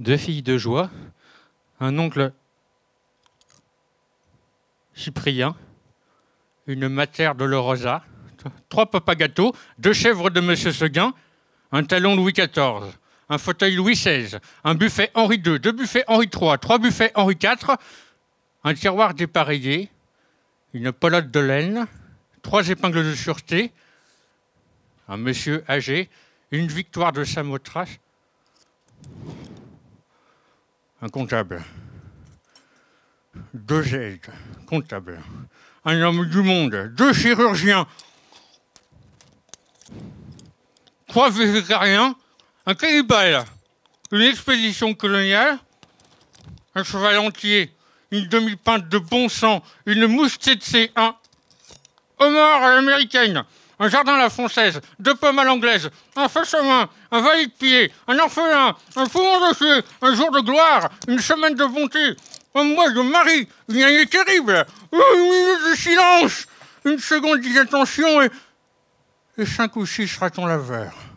deux 0.00 0.16
filles 0.16 0.42
de 0.42 0.56
joie, 0.56 0.90
un 1.80 1.98
oncle 1.98 2.32
cyprien, 4.94 5.54
une 6.66 6.88
matière 6.88 7.34
de 7.34 7.44
l'Orosa, 7.44 8.02
trois 8.68 8.86
papagâteaux, 8.86 9.54
deux 9.78 9.92
chèvres 9.92 10.30
de 10.30 10.40
Monsieur 10.40 10.72
Seguin, 10.72 11.12
un 11.72 11.84
talon 11.84 12.16
Louis 12.16 12.32
XIV, 12.32 12.92
un 13.28 13.38
fauteuil 13.38 13.74
Louis 13.74 13.94
XVI, 13.94 14.38
un 14.64 14.74
buffet 14.74 15.10
Henri 15.14 15.36
II, 15.36 15.58
deux 15.58 15.72
buffets 15.72 16.04
Henri 16.06 16.28
III, 16.32 16.58
trois 16.60 16.78
buffets 16.78 17.12
Henri 17.14 17.36
IV, 17.42 17.76
un 18.64 18.74
tiroir 18.74 19.14
dépareillé, 19.14 19.90
une 20.74 20.92
pelote 20.92 21.30
de 21.30 21.40
laine, 21.40 21.86
trois 22.42 22.68
épingles 22.68 23.04
de 23.04 23.14
sûreté, 23.14 23.72
un 25.08 25.16
monsieur 25.16 25.64
âgé, 25.68 26.08
une 26.50 26.66
victoire 26.66 27.12
de 27.12 27.24
Samothrace, 27.24 27.98
un 31.00 31.08
comptable, 31.08 31.62
deux 33.54 33.94
aides 33.94 34.26
comptables, 34.66 35.20
un 35.84 36.00
homme 36.02 36.26
du 36.26 36.42
monde, 36.42 36.92
deux 36.94 37.12
chirurgiens, 37.12 37.86
trois 41.18 41.30
végétariens, 41.30 42.14
un 42.64 42.74
cannibale, 42.74 43.44
une 44.12 44.22
expédition 44.22 44.94
coloniale, 44.94 45.58
un 46.76 46.84
cheval 46.84 47.18
entier, 47.18 47.74
une 48.12 48.28
demi-pinte 48.28 48.88
de 48.88 48.98
bon 48.98 49.28
sang, 49.28 49.60
une 49.84 50.06
mouche 50.06 50.36
tsetse, 50.38 50.92
un 50.94 51.16
homard 52.20 52.62
à 52.62 52.76
l'américaine, 52.76 53.42
un 53.80 53.88
jardin 53.88 54.14
à 54.14 54.18
la 54.18 54.30
française, 54.30 54.80
deux 55.00 55.16
pommes 55.16 55.40
à 55.40 55.44
l'anglaise, 55.44 55.90
un 56.14 56.28
feu 56.28 56.44
chemin, 56.44 56.88
un 57.10 57.20
valet 57.20 57.46
de 57.46 57.50
pied, 57.50 57.92
un 58.06 58.16
orphelin, 58.20 58.76
un 58.94 59.06
poumon 59.06 59.48
de 59.48 59.54
feu, 59.56 59.82
un 60.00 60.14
jour 60.14 60.30
de 60.30 60.38
gloire, 60.38 60.88
une 61.08 61.18
semaine 61.18 61.56
de 61.56 61.64
bonté, 61.64 62.14
un 62.54 62.62
mois 62.62 62.90
de 62.90 63.00
mari, 63.00 63.48
une 63.68 63.82
année 63.82 64.06
terrible, 64.06 64.64
une 64.92 65.20
minute 65.20 65.70
de 65.72 65.74
silence, 65.76 66.46
une 66.84 67.00
seconde 67.00 67.40
d'inattention 67.40 68.22
et, 68.22 68.30
et 69.36 69.46
cinq 69.46 69.74
ou 69.74 69.84
six 69.84 70.16
ratons 70.16 70.46
laveurs. 70.46 71.07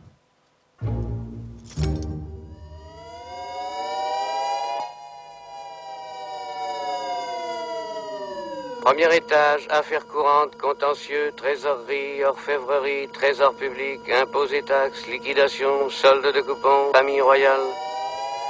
Premier 8.81 9.15
étage, 9.15 9.67
affaires 9.69 10.07
courantes, 10.07 10.57
contentieux, 10.57 11.31
trésorerie, 11.37 12.23
orfèvrerie, 12.23 13.07
trésor 13.13 13.53
public, 13.53 14.01
impôts 14.09 14.47
taxes, 14.65 15.05
liquidation, 15.07 15.87
solde 15.89 16.33
de 16.33 16.41
coupons, 16.41 16.91
famille 16.93 17.21
royale. 17.21 17.67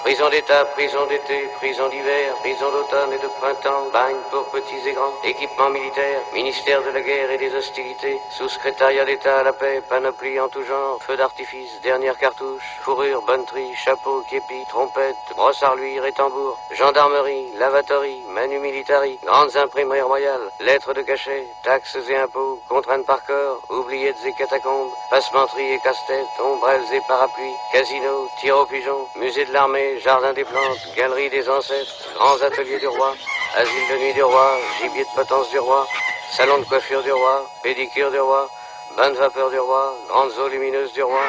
Prison 0.04 0.30
d'État, 0.30 0.66
prison 0.74 1.06
d'été, 1.06 1.48
prison 1.58 1.88
d'hiver, 1.90 2.34
prison 2.42 2.72
d'automne 2.72 3.14
et 3.14 3.20
de 3.20 3.28
printemps, 3.40 3.88
bagne 3.94 4.18
pour 4.32 4.50
petits 4.50 4.88
et 4.88 4.94
grands, 4.94 5.14
équipement 5.24 5.70
militaire, 5.70 6.22
ministère 6.34 6.82
de 6.82 6.90
la 6.90 7.02
guerre 7.02 7.30
et 7.32 7.38
des 7.38 7.54
hostilités, 7.54 8.18
sous-secrétariat 8.32 9.06
d'État 9.06 9.40
à 9.40 9.44
la 9.44 9.54
paix, 9.54 9.80
panoplie 9.88 10.40
en 10.40 10.50
tout 10.50 10.64
genre, 10.64 10.98
feu 11.04 11.16
d'artifice, 11.18 11.80
dernière 11.84 12.18
cartouche, 12.18 12.64
fourrure, 12.82 13.22
bonneterie, 13.22 13.76
chapeau, 13.76 14.24
képi, 14.28 14.64
trompette, 14.70 15.16
brosse 15.36 15.62
à 15.62 15.70
reluire 15.70 16.06
et 16.06 16.14
tambour, 16.14 16.58
gendarmerie, 16.72 17.52
lavatory, 17.60 18.24
manu 18.34 18.58
militari, 18.58 19.20
grandes 19.24 19.56
imprimeries 19.56 20.02
royales, 20.02 20.50
lettres 20.62 20.94
de 20.94 21.04
cachet, 21.04 21.48
taxes 21.64 21.98
et 22.10 22.16
impôts, 22.18 22.60
contraintes 22.68 23.06
par 23.06 23.24
corps, 23.26 23.62
oubliettes 23.70 24.26
et 24.26 24.34
catacombes, 24.34 24.90
passementerie 25.12 25.74
et 25.74 25.80
casse-tête, 25.84 26.26
ombrelles 26.44 26.92
et 26.92 27.02
parapluies, 27.08 27.56
casino, 27.72 28.28
tir 28.40 28.58
au 28.58 28.66
pigeon, 28.66 29.08
musée 29.16 29.46
de 29.46 29.54
l'armée, 29.54 29.91
jardin 30.00 30.34
des 30.34 30.44
plantes, 30.44 30.80
galerie 30.96 31.30
des 31.30 31.48
ancêtres, 31.50 31.94
grands 32.16 32.42
ateliers 32.42 32.80
du 32.80 32.88
roi, 32.88 33.14
asile 33.56 33.88
de 33.92 33.98
nuit 33.98 34.14
du 34.14 34.24
roi, 34.24 34.58
gibier 34.80 35.04
de 35.04 35.10
potence 35.16 35.50
du 35.50 35.60
roi, 35.60 35.88
salon 36.32 36.60
de 36.60 36.66
coiffure 36.66 37.04
du 37.04 37.12
roi, 37.12 37.46
pédicure 37.64 38.12
du 38.12 38.20
roi, 38.20 38.50
bain 38.98 39.12
de 39.12 39.18
vapeur 39.18 39.50
du 39.50 39.60
roi, 39.60 39.94
grandes 40.08 40.32
eaux 40.40 40.48
lumineuses 40.48 40.94
du 40.94 41.04
roi, 41.04 41.24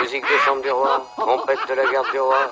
musique 0.00 0.24
de 0.24 0.38
chambre 0.44 0.62
du 0.62 0.70
roi, 0.70 1.04
trompette 1.16 1.66
de 1.68 1.74
la 1.74 1.86
garde 1.86 2.10
du 2.10 2.20
roi. 2.20 2.50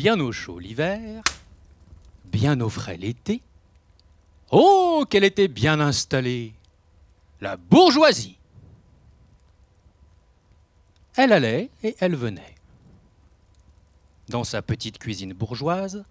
Bien 0.00 0.18
au 0.18 0.32
chaud 0.32 0.58
l'hiver, 0.58 1.22
bien 2.24 2.58
au 2.62 2.70
frais 2.70 2.96
l'été. 2.96 3.42
Oh, 4.50 5.04
qu'elle 5.10 5.24
était 5.24 5.46
bien 5.46 5.78
installée, 5.78 6.54
la 7.42 7.58
bourgeoisie. 7.58 8.38
Elle 11.16 11.34
allait 11.34 11.68
et 11.82 11.96
elle 12.00 12.16
venait. 12.16 12.54
Dans 14.30 14.42
sa 14.42 14.62
petite 14.62 14.96
cuisine 14.96 15.34
bourgeoise, 15.34 16.06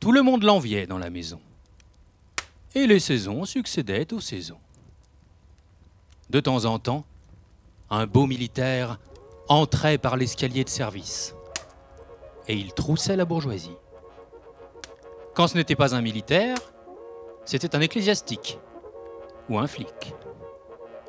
tout 0.00 0.10
le 0.10 0.22
monde 0.22 0.42
l'enviait 0.42 0.88
dans 0.88 0.98
la 0.98 1.10
maison. 1.10 1.40
Et 2.74 2.88
les 2.88 2.98
saisons 2.98 3.44
succédaient 3.44 4.12
aux 4.12 4.20
saisons. 4.20 4.58
De 6.30 6.40
temps 6.40 6.64
en 6.64 6.80
temps, 6.80 7.04
un 7.90 8.08
beau 8.08 8.26
militaire 8.26 8.98
entrait 9.46 9.98
par 9.98 10.16
l'escalier 10.16 10.64
de 10.64 10.68
service 10.68 11.32
et 12.50 12.54
il 12.54 12.72
troussait 12.72 13.14
la 13.14 13.24
bourgeoisie. 13.24 13.76
Quand 15.34 15.46
ce 15.46 15.56
n'était 15.56 15.76
pas 15.76 15.94
un 15.94 16.00
militaire, 16.00 16.56
c'était 17.44 17.76
un 17.76 17.80
ecclésiastique 17.80 18.58
ou 19.48 19.56
un 19.60 19.68
flic. 19.68 20.14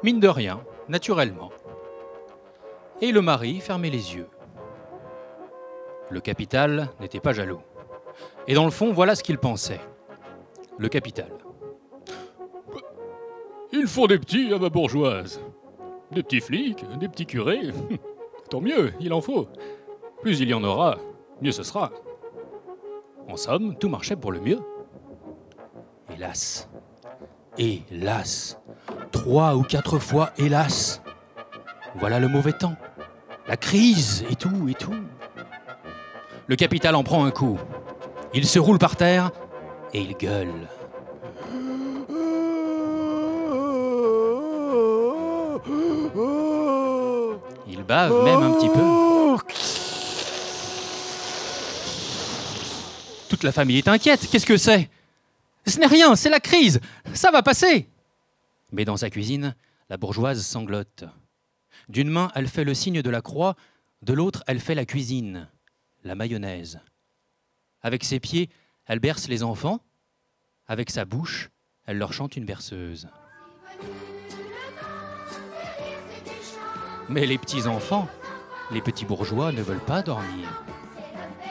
Mine 0.03 0.19
de 0.19 0.27
rien, 0.27 0.63
naturellement. 0.87 1.49
Et 3.01 3.11
le 3.11 3.23
mari 3.23 3.59
fermait 3.59 3.89
les 3.89 4.15
yeux. 4.15 4.27
Le 6.11 6.21
capital 6.21 6.89
n'était 6.99 7.19
pas 7.19 7.33
jaloux. 7.33 7.61
Et 8.47 8.53
dans 8.53 8.65
le 8.65 8.71
fond, 8.71 8.93
voilà 8.93 9.15
ce 9.15 9.23
qu'il 9.23 9.39
pensait. 9.39 9.81
Le 10.77 10.89
capital. 10.89 11.31
Il 13.73 13.87
faut 13.87 14.07
des 14.07 14.19
petits 14.19 14.53
à 14.53 14.59
ma 14.59 14.69
bourgeoise. 14.69 15.41
Des 16.11 16.21
petits 16.21 16.41
flics, 16.41 16.85
des 16.99 17.07
petits 17.07 17.25
curés. 17.25 17.71
Tant 18.51 18.61
mieux, 18.61 18.93
il 18.99 19.11
en 19.11 19.21
faut. 19.21 19.47
Plus 20.21 20.39
il 20.39 20.49
y 20.49 20.53
en 20.53 20.63
aura, 20.63 20.97
mieux 21.41 21.51
ce 21.51 21.63
sera. 21.63 21.91
En 23.27 23.37
somme, 23.37 23.75
tout 23.75 23.89
marchait 23.89 24.15
pour 24.15 24.31
le 24.31 24.39
mieux. 24.39 24.59
Hélas. 26.13 26.69
Hélas. 27.57 28.59
Trois 29.11 29.55
ou 29.55 29.63
quatre 29.63 29.99
fois 29.99 30.31
hélas. 30.37 31.01
Voilà 31.95 32.19
le 32.19 32.27
mauvais 32.27 32.53
temps. 32.53 32.75
La 33.47 33.57
crise 33.57 34.23
et 34.29 34.35
tout, 34.35 34.69
et 34.69 34.73
tout. 34.73 34.93
Le 36.47 36.55
capital 36.55 36.95
en 36.95 37.03
prend 37.03 37.25
un 37.25 37.31
coup. 37.31 37.57
Il 38.33 38.45
se 38.45 38.59
roule 38.59 38.79
par 38.79 38.95
terre 38.95 39.31
et 39.93 40.01
il 40.01 40.15
gueule. 40.15 40.67
Il 47.67 47.83
bave 47.83 48.23
même 48.23 48.41
un 48.41 48.53
petit 48.53 48.69
peu. 48.69 49.10
La 53.43 53.51
famille 53.51 53.77
est 53.77 53.87
inquiète. 53.87 54.27
Qu'est-ce 54.29 54.45
que 54.45 54.57
c'est? 54.57 54.89
Ce 55.65 55.79
n'est 55.79 55.87
rien, 55.87 56.15
c'est 56.15 56.29
la 56.29 56.39
crise. 56.39 56.79
Ça 57.13 57.31
va 57.31 57.43
passer. 57.43 57.87
Mais 58.71 58.85
dans 58.85 58.97
sa 58.97 59.09
cuisine, 59.09 59.55
la 59.89 59.97
bourgeoise 59.97 60.45
sanglote. 60.45 61.03
D'une 61.89 62.09
main, 62.09 62.31
elle 62.35 62.47
fait 62.47 62.63
le 62.63 62.73
signe 62.73 63.01
de 63.01 63.09
la 63.09 63.21
croix, 63.21 63.55
de 64.01 64.13
l'autre, 64.13 64.43
elle 64.47 64.59
fait 64.59 64.75
la 64.75 64.85
cuisine, 64.85 65.47
la 66.03 66.15
mayonnaise. 66.15 66.79
Avec 67.81 68.03
ses 68.03 68.19
pieds, 68.19 68.49
elle 68.85 68.99
berce 68.99 69.27
les 69.27 69.43
enfants. 69.43 69.79
Avec 70.67 70.89
sa 70.89 71.05
bouche, 71.05 71.49
elle 71.85 71.97
leur 71.97 72.13
chante 72.13 72.37
une 72.37 72.45
berceuse. 72.45 73.09
Mais 77.09 77.25
les 77.25 77.37
petits 77.37 77.67
enfants, 77.67 78.07
les 78.71 78.81
petits 78.81 79.05
bourgeois 79.05 79.51
ne 79.51 79.61
veulent 79.61 79.79
pas 79.79 80.01
dormir. 80.01 80.63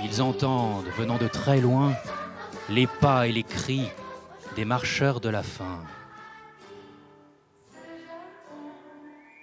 Ils 0.03 0.23
entendent, 0.23 0.87
venant 0.97 1.19
de 1.19 1.29
très 1.29 1.61
loin, 1.61 1.93
les 2.69 2.87
pas 2.87 3.27
et 3.27 3.33
les 3.33 3.43
cris 3.43 3.89
des 4.57 4.65
marcheurs 4.65 5.21
de 5.21 5.29
la 5.29 5.43
faim. 5.43 5.81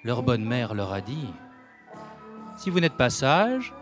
Leur 0.04 0.24
bonne 0.24 0.44
mère 0.44 0.74
leur 0.74 0.94
a 0.94 1.02
dit 1.02 1.28
Si 2.58 2.70
vous 2.70 2.80
n'êtes 2.80 2.98
pas 2.98 3.10
sages, 3.10 3.74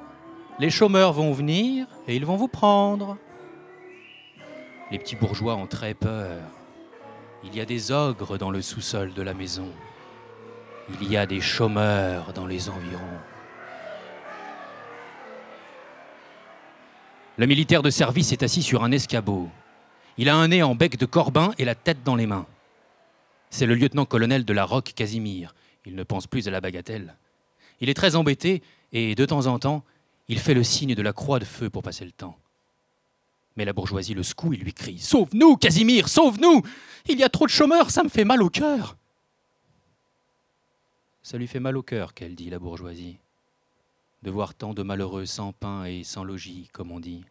les 0.60 0.70
chômeurs 0.70 1.14
vont 1.14 1.32
venir 1.32 1.88
et 2.08 2.16
ils 2.16 2.26
vont 2.26 2.36
vous 2.36 2.48
prendre. 2.48 3.18
Les 4.92 5.00
petits 5.00 5.16
bourgeois 5.16 5.56
ont 5.56 5.68
très 5.68 5.94
peur. 5.94 6.42
Il 7.44 7.56
y 7.56 7.62
a 7.62 7.66
des 7.66 7.92
ogres 7.92 8.38
dans 8.38 8.52
le 8.52 8.62
sous-sol 8.62 9.14
de 9.14 9.22
la 9.22 9.34
maison. 9.34 9.70
Il 10.90 11.10
y 11.10 11.18
a 11.18 11.26
des 11.26 11.42
chômeurs 11.42 12.34
dans 12.34 12.48
les 12.48 12.70
environs. 12.70 13.20
Le 17.38 17.48
militaire 17.48 17.82
de 17.82 17.90
service 17.90 18.32
est 18.32 18.44
assis 18.44 18.64
sur 18.64 18.84
un 18.86 18.92
escabeau. 18.94 19.50
Il 20.18 20.30
a 20.30 20.38
un 20.38 20.48
nez 20.48 20.64
en 20.64 20.74
bec 20.74 20.98
de 20.98 21.06
corbin 21.06 21.52
et 21.58 21.66
la 21.66 21.76
tête 21.76 22.02
dans 22.06 22.16
les 22.16 22.28
mains. 22.28 22.46
C'est 23.50 23.66
le 23.66 23.76
lieutenant-colonel 23.76 24.46
de 24.46 24.54
la 24.54 24.64
Roque 24.64 24.94
Casimir. 24.96 25.54
Il 25.86 25.96
ne 25.96 26.04
pense 26.04 26.28
plus 26.28 26.48
à 26.48 26.52
la 26.52 26.62
bagatelle. 26.62 27.18
Il 27.82 27.90
est 27.90 27.94
très 27.94 28.16
embêté 28.16 28.64
et, 28.94 29.16
de 29.16 29.26
temps 29.26 29.48
en 29.48 29.60
temps, 29.60 29.84
il 30.30 30.40
fait 30.40 30.54
le 30.54 30.64
signe 30.64 30.96
de 30.96 31.02
la 31.02 31.12
croix 31.12 31.40
de 31.40 31.46
feu 31.46 31.70
pour 31.70 31.84
passer 31.84 32.06
le 32.06 32.14
temps. 32.14 32.38
Mais 33.58 33.66
la 33.66 33.74
bourgeoisie 33.74 34.14
le 34.14 34.24
secoue 34.24 34.54
et 34.54 34.58
lui 34.58 34.74
crie 34.74 35.00
Sauve-nous, 35.00 35.58
Casimir, 35.58 36.08
sauve-nous 36.08 36.62
Il 37.08 37.20
y 37.20 37.24
a 37.24 37.30
trop 37.30 37.46
de 37.46 37.52
chômeurs, 37.52 37.92
ça 37.92 38.04
me 38.04 38.10
fait 38.10 38.24
mal 38.24 38.42
au 38.42 38.50
cœur. 38.50 38.96
Ça 41.22 41.38
lui 41.38 41.48
fait 41.48 41.60
mal 41.60 41.76
au 41.76 41.84
cœur, 41.84 42.14
qu'elle 42.14 42.36
dit, 42.36 42.50
la 42.50 42.60
bourgeoisie, 42.60 43.18
de 44.26 44.32
voir 44.32 44.56
tant 44.56 44.74
de 44.74 44.82
malheureux 44.82 45.28
sans 45.28 45.54
pain 45.54 45.86
et 45.86 46.04
sans 46.04 46.24
logis, 46.24 46.68
comme 46.74 46.92
on 46.92 47.00
dit. 47.00 47.24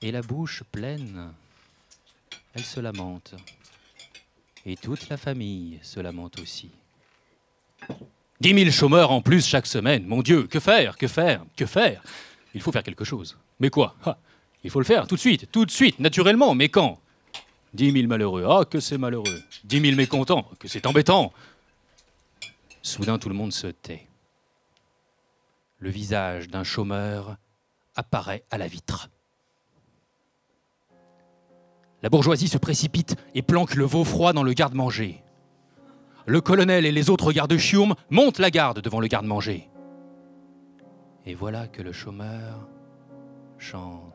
Et 0.00 0.12
la 0.12 0.22
bouche 0.22 0.62
pleine, 0.70 1.32
elle 2.54 2.64
se 2.64 2.78
lamente. 2.78 3.34
Et 4.64 4.76
toute 4.76 5.08
la 5.08 5.16
famille 5.16 5.80
se 5.82 5.98
lamente 5.98 6.38
aussi. 6.38 6.70
Dix 8.40 8.54
mille 8.54 8.70
chômeurs 8.70 9.10
en 9.10 9.22
plus 9.22 9.44
chaque 9.44 9.66
semaine. 9.66 10.06
Mon 10.06 10.22
Dieu, 10.22 10.46
que 10.46 10.60
faire 10.60 10.96
Que 10.96 11.08
faire 11.08 11.44
Que 11.56 11.66
faire? 11.66 12.00
Il 12.54 12.60
faut 12.60 12.70
faire 12.70 12.84
quelque 12.84 13.04
chose. 13.04 13.36
Mais 13.58 13.70
quoi? 13.70 13.96
Il 14.62 14.70
faut 14.70 14.78
le 14.78 14.84
faire 14.84 15.08
tout 15.08 15.16
de 15.16 15.20
suite, 15.20 15.50
tout 15.50 15.66
de 15.66 15.70
suite, 15.72 15.98
naturellement. 15.98 16.54
Mais 16.54 16.68
quand? 16.68 17.00
Dix 17.74 17.90
mille 17.90 18.06
malheureux. 18.06 18.46
Ah, 18.48 18.64
que 18.64 18.78
c'est 18.78 18.98
malheureux. 18.98 19.42
Dix 19.64 19.80
mille 19.80 19.96
mécontents. 19.96 20.48
Que 20.60 20.68
c'est 20.68 20.86
embêtant. 20.86 21.32
Soudain, 22.88 23.18
tout 23.18 23.28
le 23.28 23.34
monde 23.34 23.52
se 23.52 23.66
tait. 23.66 24.08
Le 25.78 25.90
visage 25.90 26.48
d'un 26.48 26.64
chômeur 26.64 27.36
apparaît 27.94 28.44
à 28.50 28.56
la 28.56 28.66
vitre. 28.66 29.10
La 32.00 32.08
bourgeoisie 32.08 32.48
se 32.48 32.56
précipite 32.56 33.14
et 33.34 33.42
planque 33.42 33.74
le 33.74 33.84
veau 33.84 34.04
froid 34.04 34.32
dans 34.32 34.42
le 34.42 34.54
garde-manger. 34.54 35.22
Le 36.24 36.40
colonel 36.40 36.86
et 36.86 36.92
les 36.92 37.10
autres 37.10 37.30
gardes-chiourmes 37.30 37.94
montent 38.08 38.38
la 38.38 38.50
garde 38.50 38.80
devant 38.80 39.00
le 39.00 39.06
garde-manger. 39.06 39.68
Et 41.26 41.34
voilà 41.34 41.68
que 41.68 41.82
le 41.82 41.92
chômeur 41.92 42.66
chante. 43.58 44.07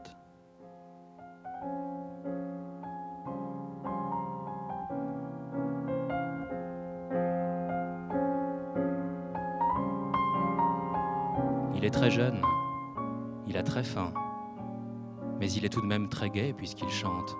Il 11.83 11.87
est 11.87 11.91
très 11.91 12.11
jeune, 12.11 12.41
il 13.45 13.57
a 13.57 13.61
très 13.61 13.83
faim, 13.83 14.13
mais 15.37 15.51
il 15.51 15.65
est 15.65 15.67
tout 15.67 15.81
de 15.81 15.85
même 15.85 16.07
très 16.07 16.29
gai 16.29 16.53
puisqu'il 16.53 16.89
chante. 16.89 17.35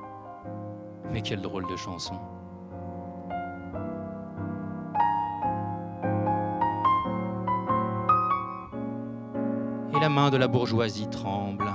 Mais 1.14 1.22
quelle 1.22 1.40
drôle 1.40 1.66
de 1.66 1.78
chanson. 1.78 2.16
Et 9.96 10.00
la 10.02 10.10
main 10.10 10.30
de 10.30 10.36
la 10.36 10.50
bourgeoisie 10.50 11.08
tremble, 11.10 11.72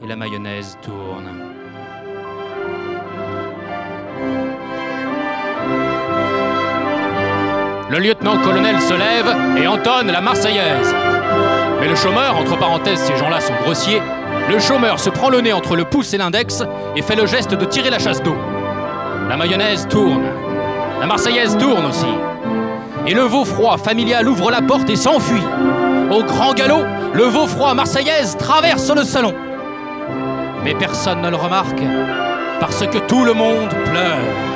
et 0.00 0.06
la 0.06 0.16
mayonnaise 0.16 0.78
tourne. 0.80 1.28
Le 7.90 7.98
lieutenant-colonel 7.98 8.80
se 8.80 8.94
lève 8.94 9.58
et 9.62 9.66
entonne 9.66 10.10
la 10.10 10.22
Marseillaise. 10.22 10.94
Mais 11.84 11.90
le 11.90 11.96
chômeur, 11.96 12.34
entre 12.38 12.56
parenthèses, 12.58 13.00
ces 13.00 13.14
gens-là 13.14 13.42
sont 13.42 13.52
grossiers, 13.62 14.00
le 14.48 14.58
chômeur 14.58 14.98
se 14.98 15.10
prend 15.10 15.28
le 15.28 15.42
nez 15.42 15.52
entre 15.52 15.76
le 15.76 15.84
pouce 15.84 16.14
et 16.14 16.16
l'index 16.16 16.62
et 16.96 17.02
fait 17.02 17.14
le 17.14 17.26
geste 17.26 17.52
de 17.52 17.64
tirer 17.66 17.90
la 17.90 17.98
chasse 17.98 18.22
d'eau. 18.22 18.34
La 19.28 19.36
mayonnaise 19.36 19.86
tourne. 19.90 20.24
La 20.98 21.04
Marseillaise 21.04 21.58
tourne 21.58 21.84
aussi. 21.84 22.06
Et 23.06 23.12
le 23.12 23.20
veau 23.20 23.44
froid 23.44 23.76
familial 23.76 24.26
ouvre 24.26 24.50
la 24.50 24.62
porte 24.62 24.88
et 24.88 24.96
s'enfuit. 24.96 25.42
Au 26.10 26.22
grand 26.22 26.54
galop, 26.54 26.84
le 27.12 27.24
veau 27.24 27.46
froid 27.46 27.74
marseillaise 27.74 28.38
traverse 28.38 28.90
le 28.90 29.04
salon. 29.04 29.34
Mais 30.64 30.74
personne 30.74 31.20
ne 31.20 31.28
le 31.28 31.36
remarque 31.36 31.82
parce 32.60 32.86
que 32.86 32.96
tout 32.96 33.26
le 33.26 33.34
monde 33.34 33.68
pleure. 33.68 34.53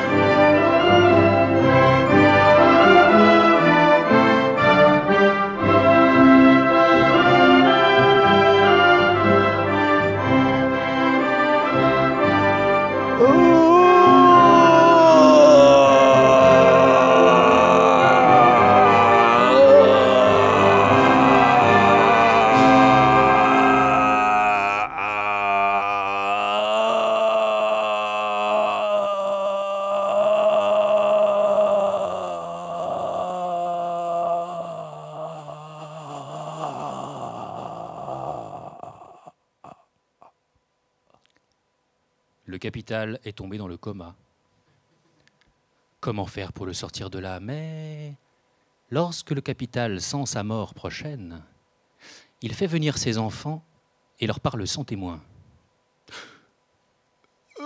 Le 42.48 42.56
capital 42.56 43.20
est 43.26 43.37
tombé 43.37 43.58
dans 43.58 43.68
le 43.68 43.76
coma. 43.76 44.16
Comment 46.00 46.24
faire 46.24 46.54
pour 46.54 46.64
le 46.64 46.72
sortir 46.72 47.11
de 47.11 47.18
là? 47.18 47.40
Mais 47.40 48.14
lorsque 48.90 49.32
le 49.32 49.42
capital 49.42 50.00
sent 50.00 50.24
sa 50.24 50.42
mort 50.42 50.72
prochaine, 50.72 51.44
il 52.40 52.54
fait 52.54 52.66
venir 52.66 52.96
ses 52.96 53.18
enfants 53.18 53.62
et 54.18 54.26
leur 54.26 54.40
parle 54.40 54.66
sans 54.66 54.82
témoin. 54.82 55.22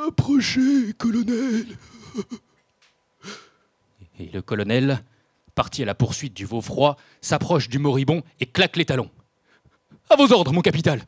Approchez, 0.08 0.92
colonel. 0.94 1.78
Et 4.18 4.30
le 4.30 4.42
colonel, 4.42 5.04
parti 5.54 5.84
à 5.84 5.86
la 5.86 5.94
poursuite 5.94 6.34
du 6.34 6.44
veau 6.44 6.60
froid, 6.60 6.96
s'approche 7.20 7.68
du 7.68 7.78
moribond 7.78 8.24
et 8.40 8.46
claque 8.46 8.76
les 8.76 8.84
talons. 8.84 9.12
À 10.10 10.16
vos 10.16 10.32
ordres, 10.32 10.52
mon 10.52 10.60
capital. 10.60 11.06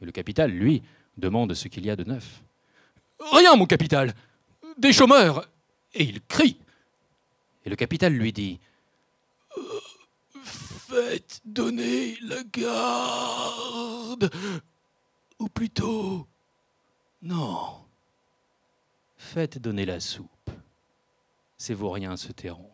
Et 0.00 0.06
le 0.06 0.12
capital, 0.12 0.50
lui, 0.50 0.82
demande 1.18 1.52
ce 1.52 1.68
qu'il 1.68 1.84
y 1.84 1.90
a 1.90 1.96
de 1.96 2.04
neuf. 2.04 2.42
Rien, 3.32 3.56
mon 3.56 3.66
capital. 3.66 4.14
Des 4.78 4.92
chômeurs. 4.92 5.46
Et 5.94 6.04
il 6.04 6.20
crie. 6.22 6.56
Et 7.64 7.70
le 7.70 7.76
capital 7.76 8.12
lui 8.12 8.32
dit 8.32 8.58
Faites 10.44 11.40
donner 11.44 12.18
la 12.22 12.42
garde. 12.52 14.30
Ou 15.38 15.48
plutôt, 15.48 16.26
non. 17.22 17.78
Faites 19.16 19.58
donner 19.58 19.86
la 19.86 20.00
soupe. 20.00 20.50
Ces 21.56 21.74
vauriens 21.74 22.16
se 22.16 22.32
tairont. 22.32 22.70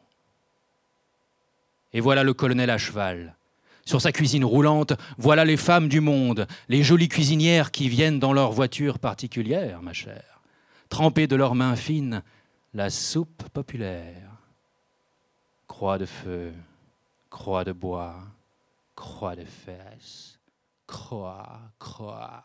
Et 1.92 2.00
voilà 2.00 2.24
le 2.24 2.34
colonel 2.34 2.70
à 2.70 2.78
cheval, 2.78 3.36
Sur 3.84 4.02
sa 4.02 4.12
cuisine 4.12 4.44
roulante, 4.44 4.92
voilà 5.16 5.44
les 5.44 5.56
femmes 5.56 5.88
du 5.88 6.00
monde, 6.00 6.46
les 6.68 6.82
jolies 6.82 7.08
cuisinières 7.08 7.70
qui 7.70 7.88
viennent 7.88 8.18
dans 8.18 8.32
leur 8.32 8.52
voiture 8.52 8.98
particulière, 8.98 9.80
ma 9.80 9.94
chère, 9.94 10.37
tremper 10.88 11.26
de 11.26 11.36
leurs 11.36 11.54
mains 11.54 11.76
fines 11.76 12.22
la 12.74 12.90
soupe 12.90 13.48
populaire. 13.50 14.30
Croix 15.66 15.98
de 15.98 16.06
feu, 16.06 16.52
croix 17.30 17.64
de 17.64 17.72
bois, 17.72 18.16
croix 18.94 19.36
de 19.36 19.44
fesses, 19.44 20.38
croix, 20.86 21.60
croix, 21.78 22.44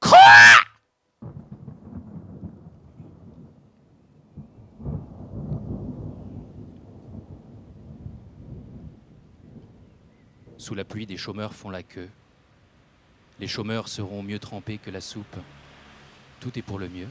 croix 0.00 0.18
Sous 10.64 10.74
la 10.74 10.84
pluie, 10.84 11.04
des 11.04 11.18
chômeurs 11.18 11.52
font 11.52 11.68
la 11.68 11.82
queue. 11.82 12.08
Les 13.38 13.46
chômeurs 13.46 13.88
seront 13.88 14.22
mieux 14.22 14.38
trempés 14.38 14.78
que 14.78 14.90
la 14.90 15.02
soupe. 15.02 15.36
Tout 16.40 16.58
est 16.58 16.62
pour 16.62 16.78
le 16.78 16.88
mieux. 16.88 17.08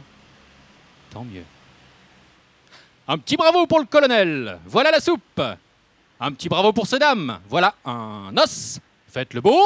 Tant 1.13 1.23
mieux. 1.23 1.43
Un 3.07 3.19
petit 3.19 3.37
bravo 3.37 3.67
pour 3.67 3.79
le 3.79 3.85
colonel. 3.85 4.59
Voilà 4.65 4.89
la 4.89 4.99
soupe. 4.99 5.41
Un 6.19 6.31
petit 6.31 6.49
bravo 6.49 6.73
pour 6.73 6.87
ces 6.87 6.97
dames. 6.97 7.39
Voilà 7.49 7.75
un 7.85 8.35
os. 8.35 8.79
Faites 9.09 9.35
le 9.35 9.41
beau. 9.41 9.61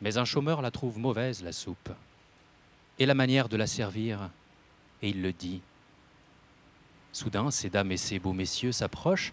Mais 0.00 0.18
un 0.18 0.24
chômeur 0.24 0.62
la 0.62 0.72
trouve 0.72 0.98
mauvaise, 0.98 1.44
la 1.44 1.52
soupe. 1.52 1.90
Et 2.98 3.06
la 3.06 3.14
manière 3.14 3.48
de 3.48 3.56
la 3.56 3.68
servir. 3.68 4.30
Et 5.00 5.10
il 5.10 5.22
le 5.22 5.32
dit. 5.32 5.60
Soudain, 7.12 7.52
ces 7.52 7.70
dames 7.70 7.92
et 7.92 7.96
ces 7.96 8.18
beaux 8.18 8.32
messieurs 8.32 8.72
s'approchent. 8.72 9.32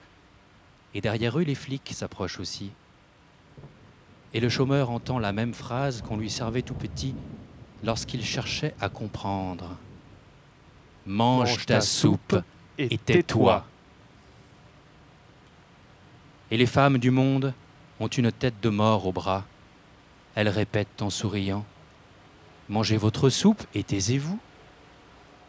Et 0.93 1.01
derrière 1.01 1.39
eux, 1.39 1.43
les 1.43 1.55
flics 1.55 1.91
s'approchent 1.91 2.39
aussi. 2.39 2.71
Et 4.33 4.39
le 4.39 4.49
chômeur 4.49 4.91
entend 4.91 5.17
la 5.17 5.33
même 5.33 5.55
phrase 5.55 6.03
qu'on 6.03 6.17
lui 6.17 6.29
servait 6.29 6.61
tout 6.61 6.75
petit 6.75 7.15
lorsqu'il 7.83 8.23
cherchait 8.23 8.73
à 8.81 8.89
comprendre. 8.89 9.77
Mange, 11.05 11.49
Mange 11.49 11.65
ta, 11.65 11.75
ta 11.75 11.81
soupe, 11.81 12.41
et 12.77 12.97
tais-toi. 12.97 13.65
Et 16.51 16.57
les 16.57 16.65
femmes 16.65 16.97
du 16.97 17.11
monde 17.11 17.53
ont 17.99 18.07
une 18.07 18.31
tête 18.31 18.55
de 18.61 18.69
mort 18.69 19.05
au 19.05 19.11
bras. 19.11 19.45
Elles 20.35 20.49
répètent 20.49 21.01
en 21.01 21.09
souriant 21.09 21.65
Mangez 22.67 22.97
votre 22.97 23.29
soupe 23.29 23.63
et 23.75 23.83
taisez-vous. 23.83 24.39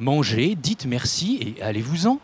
Mangez, 0.01 0.55
dites 0.55 0.85
merci 0.85 1.39
et 1.41 1.62
allez-vous-en. 1.62 2.21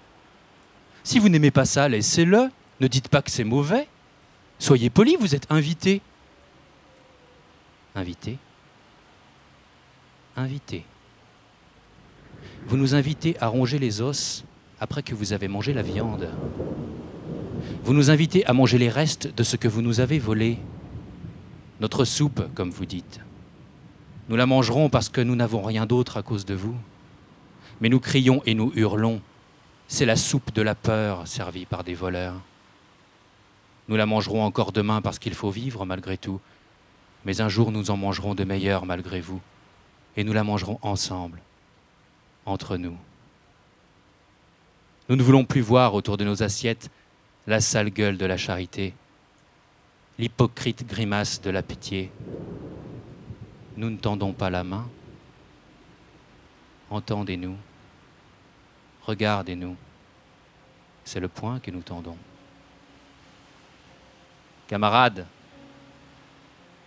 Si 1.03 1.19
vous 1.19 1.31
n'aimez 1.31 1.51
pas 1.51 1.65
ça, 1.65 1.89
laissez-le. 1.89 2.51
Ne 2.81 2.89
dites 2.89 3.09
pas 3.09 3.23
que 3.23 3.31
c'est 3.31 3.45
mauvais. 3.45 3.89
Soyez 4.59 4.91
poli, 4.91 5.17
vous 5.19 5.35
êtes 5.35 5.51
invité. 5.51 6.03
Invité 7.95 8.39
Invité. 10.37 10.85
Vous 12.67 12.79
nous 12.79 12.95
invitez 12.95 13.37
à 13.41 13.49
ronger 13.49 13.79
les 13.79 14.01
os 14.01 14.45
après 14.81 15.03
que 15.03 15.15
vous 15.15 15.35
avez 15.35 15.47
mangé 15.47 15.75
la 15.75 15.83
viande. 15.83 16.29
Vous 17.85 17.93
nous 17.93 18.11
invitez 18.11 18.45
à 18.47 18.55
manger 18.55 18.79
les 18.79 18.89
restes 18.89 19.33
de 19.35 19.43
ce 19.43 19.57
que 19.57 19.69
vous 19.69 19.83
nous 19.83 20.01
avez 20.01 20.19
volé. 20.19 20.59
Notre 21.81 22.05
soupe, 22.05 22.43
comme 22.55 22.71
vous 22.71 22.87
dites. 22.87 23.21
Nous 24.29 24.37
la 24.37 24.47
mangerons 24.47 24.89
parce 24.89 25.11
que 25.11 25.21
nous 25.21 25.37
n'avons 25.37 25.63
rien 25.63 25.85
d'autre 25.85 26.17
à 26.17 26.23
cause 26.23 26.47
de 26.47 26.55
vous. 26.55 26.77
Mais 27.83 27.91
nous 27.91 28.01
crions 28.01 28.43
et 28.47 28.55
nous 28.55 28.73
hurlons. 28.75 29.21
C'est 29.87 30.07
la 30.07 30.17
soupe 30.17 30.55
de 30.55 30.63
la 30.63 30.75
peur 30.75 31.27
servie 31.27 31.67
par 31.67 31.85
des 31.85 31.95
voleurs. 31.95 32.41
Nous 33.89 33.97
la 33.97 34.07
mangerons 34.07 34.43
encore 34.45 34.73
demain 34.73 35.03
parce 35.03 35.19
qu'il 35.19 35.35
faut 35.35 35.51
vivre 35.51 35.85
malgré 35.85 36.17
tout. 36.17 36.41
Mais 37.27 37.43
un 37.43 37.51
jour 37.51 37.71
nous 37.71 37.91
en 37.91 37.99
mangerons 37.99 38.35
de 38.35 38.45
meilleures 38.45 38.87
malgré 38.87 39.21
vous. 39.21 39.43
Et 40.17 40.25
nous 40.25 40.33
la 40.33 40.45
mangerons 40.45 40.79
ensemble, 40.83 41.41
entre 42.45 42.77
nous. 42.77 42.97
Nous 45.09 45.17
ne 45.17 45.23
voulons 45.23 45.45
plus 45.45 45.61
voir 45.61 45.95
autour 45.95 46.17
de 46.17 46.25
nos 46.25 46.43
assiettes 46.43 46.91
la 47.47 47.61
sale 47.61 47.91
gueule 47.91 48.19
de 48.19 48.27
la 48.27 48.37
charité, 48.37 48.95
l'hypocrite 50.19 50.87
grimace 50.87 51.41
de 51.41 51.51
la 51.51 51.63
pitié. 51.63 52.11
Nous 53.77 53.91
ne 53.91 53.97
tendons 53.97 54.33
pas 54.33 54.51
la 54.51 54.65
main. 54.65 54.89
Entendez-nous. 56.91 57.57
Regardez-nous. 59.03 59.77
C'est 61.05 61.21
le 61.21 61.29
point 61.29 61.59
que 61.59 61.71
nous 61.71 61.81
tendons. 61.81 62.17
Camarades, 64.69 65.27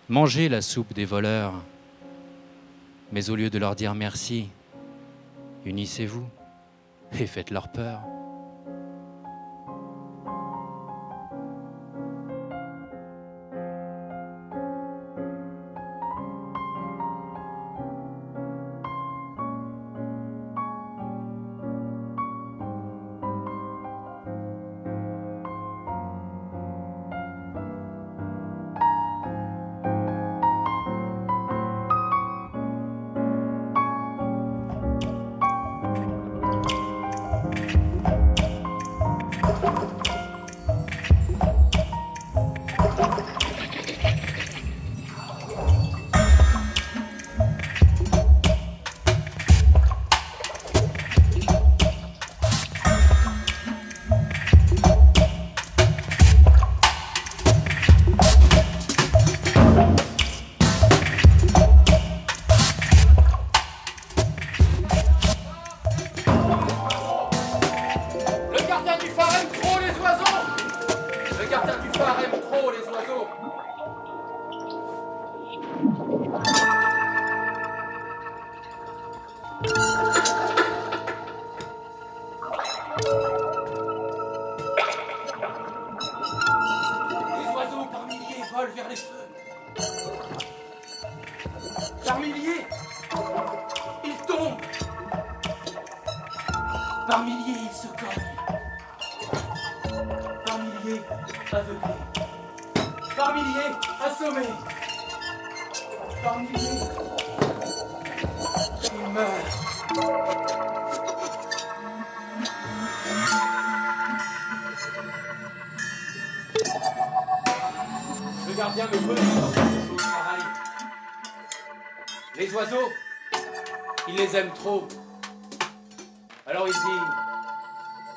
mangez 0.08 0.48
la 0.48 0.62
soupe 0.62 0.92
des 0.94 1.04
voleurs, 1.04 1.54
mais 3.12 3.30
au 3.30 3.36
lieu 3.36 3.50
de 3.50 3.58
leur 3.58 3.76
dire 3.76 3.94
merci, 3.94 4.48
unissez-vous 5.64 6.26
et 7.18 7.26
faites 7.26 7.50
leur 7.50 7.68
peur. 7.68 8.00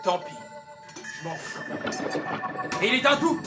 Tant 0.03 0.19
pis, 0.19 0.33
je 1.03 1.27
m'en 1.27 1.35
fous. 1.35 1.61
Et 2.81 2.87
il 2.87 2.95
éteint 2.95 3.17
tout 3.17 3.41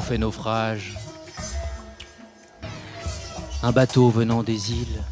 fait 0.00 0.18
naufrage. 0.18 0.96
Un 3.62 3.72
bateau 3.72 4.10
venant 4.10 4.42
des 4.42 4.72
îles. 4.72 5.02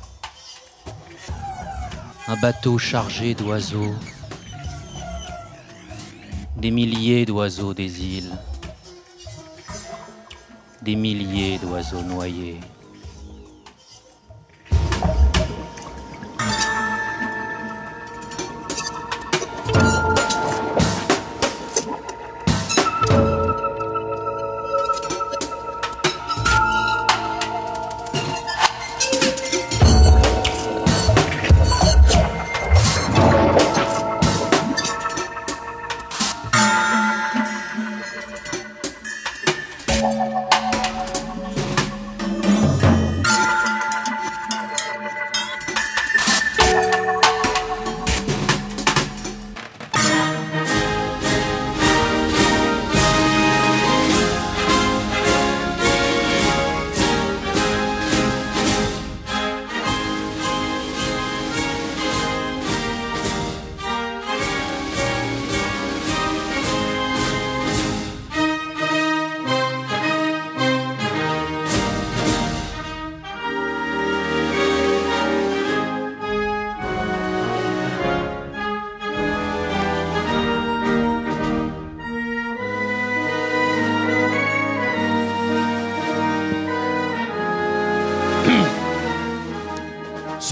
Un 2.28 2.36
bateau 2.40 2.78
chargé 2.78 3.34
d'oiseaux. 3.34 3.94
Des 6.56 6.70
milliers 6.70 7.24
d'oiseaux 7.26 7.74
des 7.74 8.04
îles. 8.04 8.32
Des 10.82 10.96
milliers 10.96 11.58
d'oiseaux 11.58 12.02
noyés. 12.02 12.60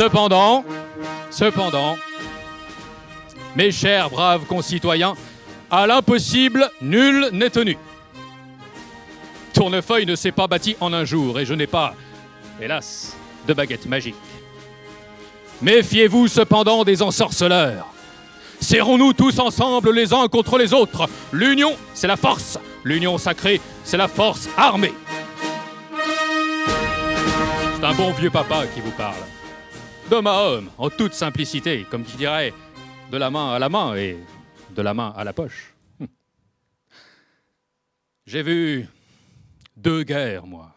Cependant, 0.00 0.64
cependant, 1.30 1.94
mes 3.54 3.70
chers 3.70 4.08
braves 4.08 4.46
concitoyens, 4.46 5.12
à 5.70 5.86
l'impossible, 5.86 6.70
nul 6.80 7.28
n'est 7.34 7.50
tenu. 7.50 7.76
Tournefeuille 9.52 10.06
ne 10.06 10.14
s'est 10.14 10.32
pas 10.32 10.46
bâti 10.46 10.74
en 10.80 10.94
un 10.94 11.04
jour 11.04 11.38
et 11.38 11.44
je 11.44 11.52
n'ai 11.52 11.66
pas, 11.66 11.94
hélas, 12.62 13.14
de 13.46 13.52
baguette 13.52 13.84
magique. 13.84 14.14
Méfiez-vous 15.60 16.28
cependant 16.28 16.82
des 16.82 17.02
ensorceleurs. 17.02 17.86
Serrons-nous 18.58 19.12
tous 19.12 19.38
ensemble 19.38 19.92
les 19.92 20.14
uns 20.14 20.28
contre 20.28 20.56
les 20.56 20.72
autres. 20.72 21.10
L'union, 21.30 21.76
c'est 21.92 22.08
la 22.08 22.16
force. 22.16 22.58
L'union 22.84 23.18
sacrée, 23.18 23.60
c'est 23.84 23.98
la 23.98 24.08
force 24.08 24.48
armée. 24.56 24.94
C'est 27.76 27.84
un 27.84 27.94
bon 27.94 28.12
vieux 28.12 28.30
papa 28.30 28.64
qui 28.74 28.80
vous 28.80 28.92
parle. 28.92 29.12
D'homme 30.10 30.26
à 30.26 30.42
homme, 30.42 30.70
en 30.76 30.90
toute 30.90 31.14
simplicité, 31.14 31.86
comme 31.88 32.02
qui 32.02 32.16
dirait, 32.16 32.52
de 33.12 33.16
la 33.16 33.30
main 33.30 33.52
à 33.52 33.60
la 33.60 33.68
main 33.68 33.94
et 33.94 34.18
de 34.74 34.82
la 34.82 34.92
main 34.92 35.14
à 35.16 35.22
la 35.22 35.32
poche. 35.32 35.72
Hum. 36.00 36.08
J'ai 38.26 38.42
vu 38.42 38.88
deux 39.76 40.02
guerres, 40.02 40.48
moi. 40.48 40.74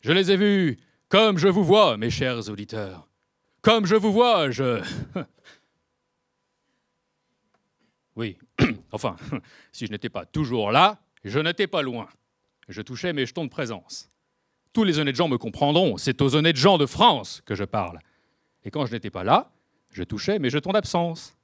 Je 0.00 0.12
les 0.12 0.30
ai 0.30 0.38
vues 0.38 0.78
comme 1.10 1.36
je 1.36 1.48
vous 1.48 1.62
vois, 1.62 1.98
mes 1.98 2.08
chers 2.08 2.48
auditeurs. 2.48 3.06
Comme 3.60 3.84
je 3.84 3.96
vous 3.96 4.12
vois, 4.12 4.50
je... 4.50 4.82
Oui, 8.16 8.38
enfin, 8.92 9.16
si 9.72 9.84
je 9.84 9.92
n'étais 9.92 10.08
pas 10.08 10.24
toujours 10.24 10.72
là, 10.72 11.02
je 11.22 11.38
n'étais 11.38 11.66
pas 11.66 11.82
loin. 11.82 12.08
Je 12.70 12.80
touchais 12.80 13.12
mes 13.12 13.26
jetons 13.26 13.44
de 13.44 13.50
présence. 13.50 14.08
Tous 14.72 14.84
les 14.84 14.98
honnêtes 14.98 15.16
gens 15.16 15.28
me 15.28 15.36
comprendront, 15.36 15.98
c'est 15.98 16.22
aux 16.22 16.34
honnêtes 16.34 16.56
gens 16.56 16.78
de 16.78 16.86
France 16.86 17.42
que 17.44 17.54
je 17.54 17.64
parle. 17.64 17.98
Et 18.64 18.70
quand 18.70 18.86
je 18.86 18.92
n'étais 18.92 19.10
pas 19.10 19.24
là, 19.24 19.50
je 19.90 20.02
touchais 20.02 20.38
mes 20.38 20.50
jetons 20.50 20.72
d'absence. 20.72 21.36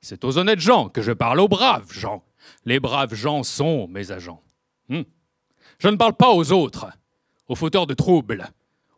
C'est 0.00 0.24
aux 0.24 0.38
honnêtes 0.38 0.60
gens 0.60 0.88
que 0.88 1.02
je 1.02 1.12
parle, 1.12 1.40
aux 1.40 1.48
braves 1.48 1.92
gens. 1.92 2.22
Les 2.64 2.80
braves 2.80 3.14
gens 3.14 3.42
sont 3.42 3.88
mes 3.88 4.12
agents. 4.12 4.42
Hmm. 4.88 5.02
Je 5.78 5.88
ne 5.88 5.96
parle 5.96 6.14
pas 6.14 6.30
aux 6.30 6.52
autres, 6.52 6.86
aux 7.48 7.54
fauteurs 7.54 7.86
de 7.86 7.94
troubles, 7.94 8.50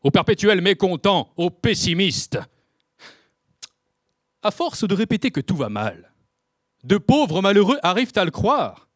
aux 0.03 0.11
perpétuels 0.11 0.61
mécontents, 0.61 1.33
aux 1.37 1.51
pessimistes. 1.51 2.39
À 4.43 4.51
force 4.51 4.87
de 4.87 4.95
répéter 4.95 5.31
que 5.31 5.41
tout 5.41 5.57
va 5.57 5.69
mal, 5.69 6.13
de 6.85 6.99
pauvres 6.99 7.43
malheureux 7.43 7.79
arrivent 7.83 8.13
à 8.17 8.25
le 8.25 8.31
croire. 8.31 8.89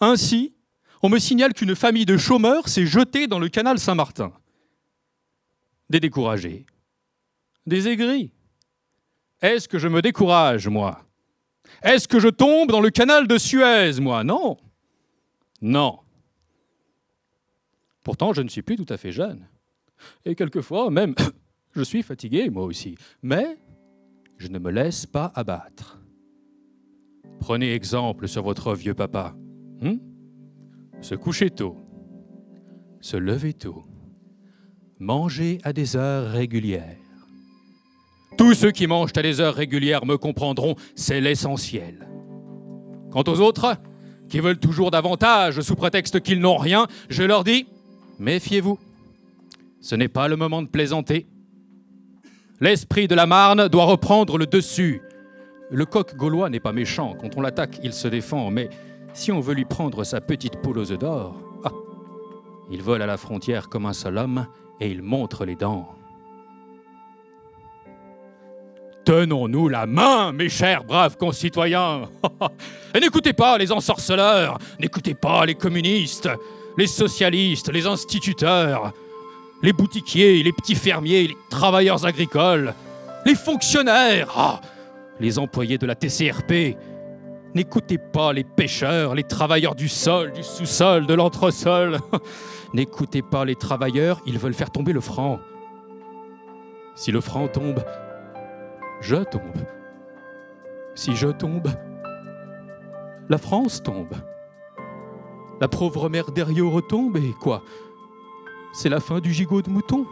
Ainsi, 0.00 0.54
on 1.02 1.08
me 1.08 1.18
signale 1.18 1.54
qu'une 1.54 1.74
famille 1.74 2.06
de 2.06 2.16
chômeurs 2.16 2.68
s'est 2.68 2.86
jetée 2.86 3.26
dans 3.26 3.38
le 3.38 3.48
canal 3.48 3.78
Saint-Martin. 3.78 4.32
Des 5.90 6.00
découragés, 6.00 6.66
des 7.66 7.88
aigris. 7.88 8.32
Est-ce 9.40 9.68
que 9.68 9.78
je 9.78 9.88
me 9.88 10.02
décourage, 10.02 10.68
moi? 10.68 11.04
Est-ce 11.82 12.06
que 12.06 12.20
je 12.20 12.28
tombe 12.28 12.70
dans 12.70 12.80
le 12.80 12.90
canal 12.90 13.26
de 13.26 13.38
Suez, 13.38 14.00
moi? 14.00 14.24
Non. 14.24 14.58
Non. 15.60 15.98
Pourtant, 18.02 18.32
je 18.32 18.42
ne 18.42 18.48
suis 18.48 18.62
plus 18.62 18.76
tout 18.76 18.86
à 18.88 18.96
fait 18.96 19.12
jeune. 19.12 19.48
Et 20.24 20.34
quelquefois, 20.34 20.90
même, 20.90 21.14
je 21.72 21.82
suis 21.82 22.02
fatigué, 22.02 22.50
moi 22.50 22.64
aussi. 22.64 22.96
Mais 23.22 23.58
je 24.38 24.48
ne 24.48 24.58
me 24.58 24.70
laisse 24.70 25.06
pas 25.06 25.32
abattre. 25.34 26.00
Prenez 27.40 27.72
exemple 27.74 28.28
sur 28.28 28.42
votre 28.42 28.74
vieux 28.74 28.94
papa. 28.94 29.34
Hmm? 29.80 29.98
se 31.02 31.16
coucher 31.16 31.50
tôt, 31.50 31.76
se 33.00 33.16
lever 33.16 33.52
tôt, 33.52 33.84
manger 34.98 35.58
à 35.64 35.72
des 35.72 35.96
heures 35.96 36.30
régulières. 36.30 37.01
Tous 38.42 38.54
ceux 38.54 38.72
qui 38.72 38.88
mangent 38.88 39.12
à 39.14 39.22
des 39.22 39.40
heures 39.40 39.54
régulières 39.54 40.04
me 40.04 40.18
comprendront, 40.18 40.74
c'est 40.96 41.20
l'essentiel. 41.20 42.08
Quant 43.12 43.22
aux 43.28 43.38
autres, 43.38 43.76
qui 44.28 44.40
veulent 44.40 44.58
toujours 44.58 44.90
davantage 44.90 45.60
sous 45.60 45.76
prétexte 45.76 46.18
qu'ils 46.18 46.40
n'ont 46.40 46.56
rien, 46.56 46.88
je 47.08 47.22
leur 47.22 47.44
dis, 47.44 47.68
méfiez-vous, 48.18 48.80
ce 49.80 49.94
n'est 49.94 50.08
pas 50.08 50.26
le 50.26 50.34
moment 50.34 50.60
de 50.60 50.66
plaisanter. 50.66 51.28
L'esprit 52.60 53.06
de 53.06 53.14
la 53.14 53.26
Marne 53.26 53.68
doit 53.68 53.84
reprendre 53.84 54.36
le 54.36 54.46
dessus. 54.46 55.02
Le 55.70 55.86
coq 55.86 56.16
gaulois 56.16 56.50
n'est 56.50 56.58
pas 56.58 56.72
méchant, 56.72 57.14
quand 57.20 57.36
on 57.36 57.42
l'attaque, 57.42 57.78
il 57.84 57.92
se 57.92 58.08
défend, 58.08 58.50
mais 58.50 58.70
si 59.14 59.30
on 59.30 59.38
veut 59.38 59.54
lui 59.54 59.66
prendre 59.66 60.02
sa 60.02 60.20
petite 60.20 60.56
poule 60.56 60.78
aux 60.78 60.90
œufs 60.90 60.98
d'or, 60.98 61.40
ah, 61.62 61.70
il 62.72 62.82
vole 62.82 63.02
à 63.02 63.06
la 63.06 63.18
frontière 63.18 63.68
comme 63.68 63.86
un 63.86 63.92
seul 63.92 64.18
homme 64.18 64.48
et 64.80 64.90
il 64.90 65.00
montre 65.00 65.44
les 65.44 65.54
dents. 65.54 65.94
Tenons-nous 69.04 69.68
la 69.68 69.86
main, 69.86 70.32
mes 70.32 70.48
chers 70.48 70.84
braves 70.84 71.16
concitoyens. 71.16 72.08
et 72.94 73.00
n'écoutez 73.00 73.32
pas 73.32 73.58
les 73.58 73.72
ensorceleurs, 73.72 74.58
n'écoutez 74.78 75.14
pas 75.14 75.44
les 75.44 75.54
communistes, 75.54 76.28
les 76.78 76.86
socialistes, 76.86 77.72
les 77.72 77.86
instituteurs, 77.86 78.92
les 79.62 79.72
boutiquiers, 79.72 80.42
les 80.42 80.52
petits 80.52 80.74
fermiers, 80.74 81.26
les 81.28 81.36
travailleurs 81.50 82.06
agricoles, 82.06 82.74
les 83.26 83.34
fonctionnaires, 83.34 84.32
ah, 84.36 84.60
les 85.18 85.38
employés 85.38 85.78
de 85.78 85.86
la 85.86 85.94
TCRP, 85.94 86.76
N'écoutez 87.54 87.98
pas 87.98 88.32
les 88.32 88.44
pêcheurs, 88.44 89.14
les 89.14 89.24
travailleurs 89.24 89.74
du 89.74 89.88
sol, 89.88 90.32
du 90.32 90.42
sous-sol, 90.42 91.06
de 91.06 91.12
l'entresol. 91.12 91.98
N'écoutez 92.72 93.20
pas 93.20 93.44
les 93.44 93.56
travailleurs, 93.56 94.22
ils 94.24 94.38
veulent 94.38 94.54
faire 94.54 94.70
tomber 94.70 94.94
le 94.94 95.02
franc. 95.02 95.38
Si 96.94 97.12
le 97.12 97.20
franc 97.20 97.48
tombe, 97.48 97.84
je 99.02 99.16
tombe. 99.16 99.66
Si 100.94 101.16
je 101.16 101.28
tombe, 101.28 101.68
la 103.28 103.36
France 103.36 103.82
tombe. 103.82 104.14
La 105.60 105.68
pauvre 105.68 106.08
mère 106.08 106.30
d'Eriot 106.30 106.70
retombe 106.70 107.16
et 107.16 107.34
quoi? 107.40 107.62
C'est 108.72 108.88
la 108.88 109.00
fin 109.00 109.20
du 109.20 109.32
gigot 109.32 109.60
de 109.62 109.70
mouton. 109.70 110.06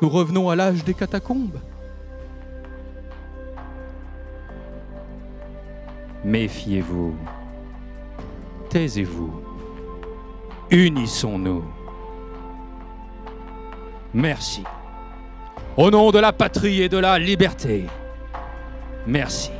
Nous 0.00 0.08
revenons 0.08 0.48
à 0.48 0.56
l'âge 0.56 0.84
des 0.84 0.94
catacombes. 0.94 1.58
Méfiez-vous. 6.24 7.14
Taisez-vous. 8.68 9.42
Unissons-nous. 10.70 11.64
Merci. 14.12 14.64
Au 15.76 15.90
nom 15.90 16.10
de 16.10 16.18
la 16.18 16.32
patrie 16.32 16.82
et 16.82 16.88
de 16.88 16.96
la 16.96 17.18
liberté. 17.18 17.84
Merci. 19.06 19.50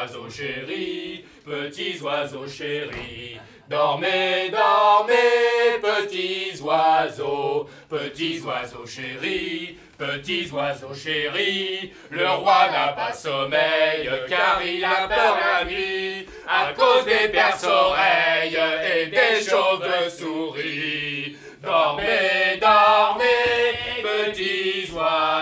Oiseaux 0.00 0.30
chéris, 0.30 1.24
petits 1.44 2.00
oiseaux 2.00 2.48
chéris. 2.48 3.38
Dormez, 3.68 4.50
dormez, 4.50 5.78
petits 5.80 6.60
oiseaux, 6.62 7.68
petits 7.88 8.40
oiseaux 8.40 8.86
chéris, 8.86 9.76
petits 9.98 10.50
oiseaux 10.52 10.94
chéris. 10.94 11.92
Le 12.10 12.28
roi 12.30 12.70
n'a 12.72 12.88
pas 12.94 13.12
sommeil, 13.12 14.10
car 14.28 14.62
il 14.64 14.84
a 14.84 15.06
peur 15.06 15.36
la 15.38 15.64
nuit, 15.66 16.26
à 16.48 16.72
cause 16.72 17.04
des 17.04 17.28
perce-oreilles 17.28 18.58
et 18.94 19.06
des 19.06 19.42
chauves-souris. 19.48 21.36
Dormez, 21.62 22.58
dormez, 22.58 23.76
petits 24.02 24.90
oiseaux. 24.92 25.39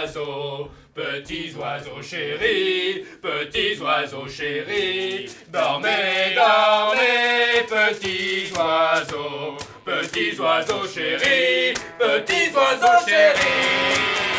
Petits 1.28 1.54
oiseaux 1.58 2.02
chéris, 2.02 3.04
petits 3.20 3.78
oiseaux 3.82 4.26
chéris, 4.26 5.30
dormez, 5.48 6.34
dormez, 6.34 7.66
petits 7.68 8.50
oiseaux, 8.56 9.58
petits 9.84 10.40
oiseaux 10.40 10.88
chéris, 10.88 11.74
petits 11.98 12.50
oiseaux 12.56 13.06
chéris. 13.06 14.38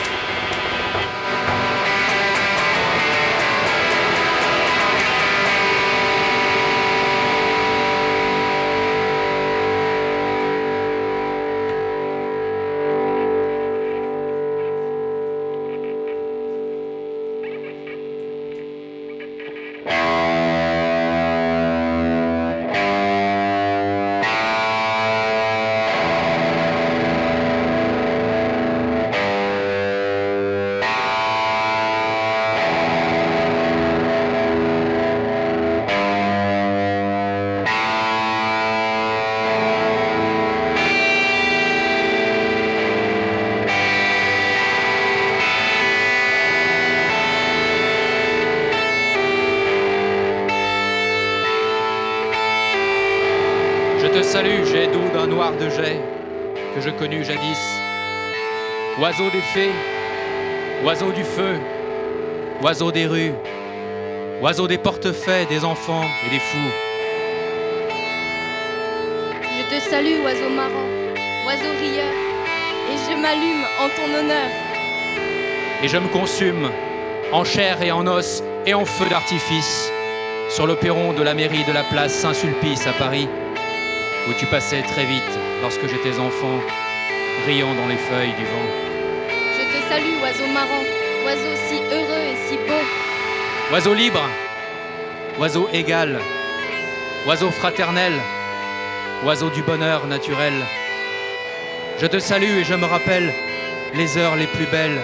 De 55.59 55.69
jet 55.69 55.99
que 56.73 56.81
je 56.81 56.89
connus 56.89 57.23
jadis. 57.23 57.59
Oiseau 58.99 59.29
des 59.29 59.41
fées, 59.41 59.71
oiseau 60.83 61.11
du 61.11 61.23
feu, 61.23 61.55
oiseau 62.61 62.91
des 62.91 63.05
rues, 63.05 63.33
oiseau 64.41 64.67
des 64.67 64.77
portefaix, 64.77 65.45
des 65.45 65.63
enfants 65.65 66.05
et 66.25 66.29
des 66.31 66.39
fous. 66.39 66.73
Je 69.57 69.75
te 69.75 69.81
salue, 69.89 70.23
oiseau 70.23 70.49
marrant, 70.49 70.89
oiseau 71.45 71.71
rieur, 71.79 72.13
et 72.91 72.97
je 73.09 73.17
m'allume 73.21 73.65
en 73.79 73.89
ton 73.89 74.19
honneur. 74.19 74.49
Et 75.83 75.87
je 75.87 75.97
me 75.97 76.07
consume 76.07 76.69
en 77.31 77.43
chair 77.43 77.81
et 77.81 77.91
en 77.91 78.05
os 78.07 78.43
et 78.65 78.73
en 78.73 78.85
feu 78.85 79.09
d'artifice 79.09 79.91
sur 80.49 80.67
le 80.67 80.75
perron 80.75 81.13
de 81.13 81.21
la 81.21 81.33
mairie 81.33 81.63
de 81.63 81.71
la 81.71 81.83
place 81.83 82.13
Saint-Sulpice 82.13 82.87
à 82.87 82.93
Paris, 82.93 83.29
où 84.27 84.33
tu 84.33 84.45
passais 84.47 84.81
très 84.81 85.05
vite 85.05 85.38
lorsque 85.61 85.87
j'étais 85.87 86.19
enfant, 86.19 86.59
riant 87.45 87.73
dans 87.73 87.87
les 87.87 87.97
feuilles 87.97 88.33
du 88.33 88.45
vent. 88.45 88.69
Je 89.57 89.63
te 89.63 89.89
salue, 89.89 90.21
oiseau 90.21 90.47
marrant, 90.53 90.83
oiseau 91.25 91.55
si 91.67 91.75
heureux 91.93 92.23
et 92.31 92.47
si 92.47 92.57
beau. 92.57 93.73
Oiseau 93.73 93.93
libre, 93.93 94.23
oiseau 95.37 95.69
égal, 95.73 96.19
oiseau 97.27 97.51
fraternel, 97.51 98.13
oiseau 99.23 99.49
du 99.49 99.61
bonheur 99.61 100.07
naturel. 100.07 100.53
Je 101.99 102.07
te 102.07 102.19
salue 102.19 102.59
et 102.59 102.63
je 102.63 102.75
me 102.75 102.85
rappelle 102.85 103.33
les 103.93 104.17
heures 104.17 104.35
les 104.35 104.47
plus 104.47 104.65
belles. 104.65 104.99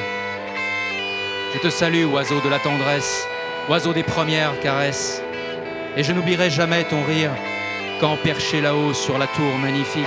Je 1.54 1.60
te 1.60 1.70
salue, 1.70 2.06
oiseau 2.06 2.40
de 2.42 2.50
la 2.50 2.60
tendresse, 2.60 3.28
oiseau 3.70 3.94
des 3.94 4.04
premières 4.04 4.60
caresses. 4.60 5.22
Et 5.98 6.04
je 6.04 6.12
n'oublierai 6.12 6.50
jamais 6.50 6.84
ton 6.84 7.04
rire 7.04 7.32
quand 8.00 8.18
perché 8.18 8.62
là-haut 8.62 8.94
sur 8.94 9.18
la 9.18 9.28
tour 9.28 9.58
magnifique, 9.58 10.06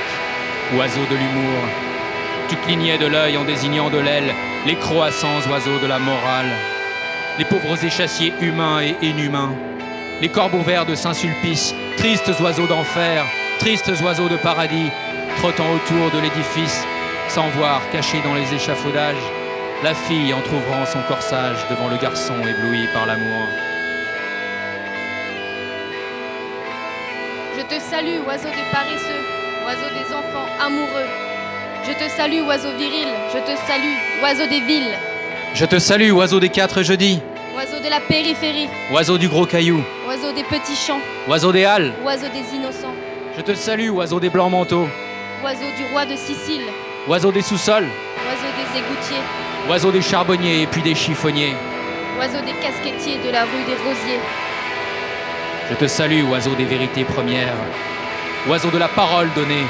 oiseau 0.77 1.01
de 1.11 1.17
l'humour, 1.17 1.61
tu 2.49 2.57
clignais 2.57 2.99
de 2.99 3.07
l'œil 3.07 3.37
en 3.37 3.45
désignant 3.45 3.91
de 3.91 3.99
l'aile 3.99 4.35
les 4.67 4.77
croissants 4.77 5.41
oiseaux 5.51 5.79
de 5.79 5.87
la 5.87 5.99
morale, 5.99 6.51
les 7.39 7.45
pauvres 7.45 7.83
échassiers 7.85 8.35
humains 8.41 8.83
et 8.83 8.97
inhumains, 9.01 9.55
les 10.21 10.29
corbeaux 10.29 10.63
verts 10.63 10.85
de 10.87 10.95
Saint-Sulpice, 10.95 11.75
tristes 11.97 12.33
oiseaux 12.41 12.67
d'enfer, 12.67 13.25
tristes 13.59 13.93
oiseaux 14.03 14.29
de 14.29 14.37
paradis, 14.37 14.91
trottant 15.39 15.71
autour 15.73 16.11
de 16.11 16.23
l'édifice, 16.23 16.85
sans 17.29 17.49
voir, 17.51 17.81
cachés 17.91 18.21
dans 18.23 18.35
les 18.35 18.55
échafaudages, 18.55 19.17
la 19.83 19.95
fille 19.95 20.35
entr'ouvrant 20.35 20.85
son 20.87 21.01
corsage 21.03 21.59
devant 21.71 21.89
le 21.89 21.97
garçon 21.97 22.35
ébloui 22.41 22.89
par 22.93 23.07
l'amour. 23.07 23.47
Je 27.57 27.63
te 27.63 27.81
salue, 27.81 28.27
oiseau 28.27 28.49
des 28.49 28.71
paresseux, 28.73 29.38
oiseau 29.69 29.91
des 29.93 30.15
enfants 30.15 30.47
amoureux. 30.65 31.09
Je 31.87 31.93
te 31.93 32.09
salue, 32.11 32.41
oiseau 32.47 32.71
viril, 32.79 33.09
je 33.35 33.39
te 33.39 33.55
salue, 33.67 33.97
oiseau 34.23 34.47
des 34.49 34.61
villes, 34.61 34.95
Je 35.55 35.65
te 35.67 35.79
salue, 35.79 36.11
oiseau 36.13 36.41
des 36.41 36.49
quatre 36.49 36.83
jeudis, 36.83 37.21
oiseau 37.55 37.79
de 37.85 37.91
la 37.91 38.01
périphérie, 38.01 38.69
oiseau 38.91 39.19
du 39.19 39.29
gros 39.29 39.45
caillou, 39.47 39.83
oiseau 40.07 40.33
des 40.33 40.45
petits 40.45 40.75
champs, 40.77 41.01
oiseau 41.29 41.53
des 41.53 41.65
halles. 41.67 41.93
oiseau 42.05 42.29
des 42.29 42.57
innocents, 42.57 42.95
Je 43.37 43.43
te 43.43 43.55
salue, 43.55 43.91
oiseau 43.91 44.19
des 44.21 44.31
blancs 44.31 44.51
manteaux, 44.51 44.89
oiseau 45.45 45.69
du 45.77 45.85
roi 45.93 46.07
de 46.07 46.17
Sicile, 46.17 46.63
oiseau 47.07 47.31
des 47.31 47.43
sous-sols, 47.43 47.85
oiseau 47.87 48.51
des 48.57 48.79
égoutiers, 48.79 49.23
oiseau 49.69 49.91
des 49.93 50.03
charbonniers 50.03 50.63
et 50.63 50.67
puis 50.67 50.81
des 50.83 50.95
chiffonniers. 50.95 51.55
oiseau 52.19 52.41
des 52.41 52.55
casquettiers 52.65 53.19
de 53.25 53.31
la 53.31 53.43
rue 53.43 53.65
des 53.67 53.77
Rosiers. 53.85 54.21
Je 55.71 55.75
te 55.77 55.87
salue, 55.87 56.25
oiseau 56.25 56.55
des 56.55 56.65
vérités 56.65 57.05
premières, 57.05 57.53
oiseau 58.47 58.71
de 58.71 58.79
la 58.79 58.89
parole 58.89 59.29
donnée, 59.35 59.67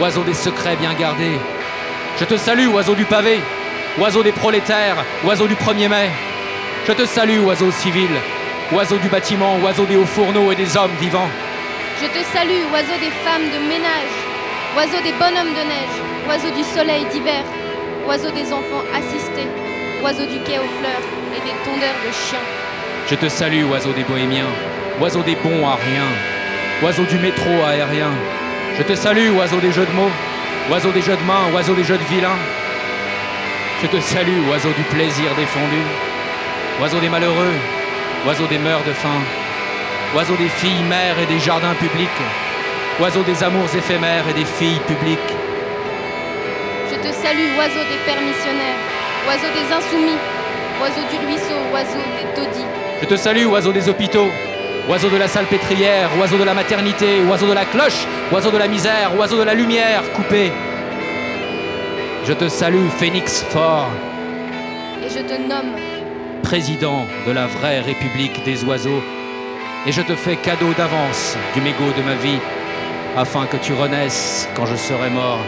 oiseau 0.00 0.22
des 0.22 0.34
secrets 0.34 0.76
bien 0.76 0.92
gardés. 0.94 1.38
Je 2.18 2.24
te 2.24 2.36
salue, 2.36 2.68
oiseau 2.68 2.94
du 2.94 3.04
pavé, 3.04 3.40
oiseau 3.98 4.22
des 4.22 4.32
prolétaires, 4.32 4.96
oiseau 5.24 5.46
du 5.46 5.54
1er 5.54 5.88
mai. 5.88 6.10
Je 6.86 6.92
te 6.92 7.04
salue, 7.04 7.40
oiseau 7.40 7.70
civil, 7.70 8.10
oiseau 8.72 8.98
du 8.98 9.08
bâtiment, 9.08 9.56
oiseau 9.62 9.84
des 9.86 9.96
hauts 9.96 10.06
fourneaux 10.06 10.52
et 10.52 10.54
des 10.54 10.76
hommes 10.76 10.94
vivants. 11.00 11.28
Je 12.00 12.06
te 12.06 12.24
salue, 12.32 12.62
oiseau 12.72 12.98
des 13.00 13.10
femmes 13.24 13.48
de 13.50 13.58
ménage, 13.66 14.14
oiseau 14.76 15.02
des 15.02 15.12
bonhommes 15.12 15.54
de 15.54 15.64
neige, 15.66 15.96
oiseau 16.28 16.50
du 16.54 16.62
soleil 16.62 17.06
d'hiver, 17.06 17.42
oiseau 18.06 18.30
des 18.30 18.52
enfants 18.52 18.84
assistés, 18.94 19.48
oiseau 20.02 20.26
du 20.26 20.38
quai 20.44 20.58
aux 20.58 20.72
fleurs 20.78 21.06
et 21.34 21.40
des 21.40 21.56
tondeurs 21.64 21.96
de 22.06 22.12
chiens. 22.12 22.46
Je 23.08 23.14
te 23.14 23.28
salue, 23.28 23.64
oiseau 23.64 23.92
des 23.92 24.04
bohémiens, 24.04 24.52
oiseau 25.00 25.22
des 25.22 25.36
bons 25.36 25.66
à 25.66 25.74
rien, 25.76 26.04
oiseau 26.82 27.04
du 27.04 27.18
métro 27.18 27.50
aérien. 27.64 28.10
Je 28.78 28.82
te 28.82 28.94
salue, 28.94 29.30
oiseau 29.36 29.58
des 29.60 29.72
jeux 29.72 29.86
de 29.86 29.92
mots, 29.92 30.10
oiseau 30.70 30.92
des 30.92 31.00
jeux 31.00 31.16
de 31.16 31.22
mains, 31.22 31.50
oiseau 31.54 31.74
des 31.74 31.84
jeux 31.84 31.96
de 31.96 32.04
vilains. 32.04 32.38
Je 33.82 33.86
te 33.86 34.00
salue, 34.00 34.48
oiseau 34.50 34.70
du 34.76 34.82
plaisir 34.84 35.34
défendu, 35.36 35.82
oiseau 36.80 36.98
des 37.00 37.08
malheureux, 37.08 37.54
oiseau 38.26 38.46
des 38.46 38.58
mœurs 38.58 38.84
de 38.86 38.92
faim, 38.92 39.20
oiseau 40.14 40.36
des 40.36 40.48
filles 40.48 40.84
mères 40.88 41.18
et 41.18 41.26
des 41.26 41.38
jardins 41.38 41.74
publics, 41.74 42.08
oiseau 43.00 43.22
des 43.22 43.42
amours 43.42 43.74
éphémères 43.74 44.28
et 44.28 44.34
des 44.34 44.44
filles 44.44 44.80
publiques. 44.86 45.32
Je 46.90 46.96
te 46.96 47.12
salue, 47.12 47.56
oiseau 47.58 47.84
des 47.88 48.00
permissionnaires, 48.04 48.80
oiseau 49.26 49.48
des 49.54 49.72
insoumis, 49.74 50.18
oiseau 50.80 51.04
du 51.10 51.26
ruisseau, 51.26 51.58
oiseau 51.72 52.02
des 52.18 52.34
taudis. 52.34 52.66
Je 53.00 53.06
te 53.06 53.16
salue, 53.16 53.46
oiseau 53.46 53.72
des 53.72 53.88
hôpitaux, 53.88 54.30
oiseau 54.88 55.08
de 55.08 55.16
la 55.16 55.28
salpêtrière, 55.28 56.10
oiseau 56.18 56.38
de 56.38 56.44
la 56.44 56.54
maternité, 56.54 57.20
oiseau 57.28 57.48
de 57.48 57.52
la 57.52 57.64
cloche, 57.64 58.06
oiseau 58.32 58.50
de 58.50 58.58
la 58.58 58.68
misère, 58.68 59.18
oiseau 59.18 59.38
de 59.38 59.42
la 59.42 59.54
lumière 59.54 60.02
coupée. 60.12 60.52
Je 62.24 62.32
te 62.32 62.48
salue, 62.48 62.88
phénix 62.88 63.42
fort, 63.42 63.90
Et 65.04 65.08
je 65.08 65.20
te 65.20 65.40
nomme, 65.40 65.74
président 66.42 67.06
de 67.26 67.32
la 67.32 67.46
vraie 67.46 67.80
République 67.80 68.44
des 68.44 68.64
oiseaux, 68.64 69.02
et 69.86 69.92
je 69.92 70.02
te 70.02 70.14
fais 70.14 70.36
cadeau 70.36 70.72
d'avance 70.76 71.36
du 71.54 71.60
mégot 71.60 71.92
de 71.96 72.02
ma 72.02 72.14
vie, 72.14 72.40
afin 73.16 73.46
que 73.46 73.56
tu 73.56 73.72
renaisses 73.72 74.48
quand 74.54 74.66
je 74.66 74.76
serai 74.76 75.10
mort, 75.10 75.40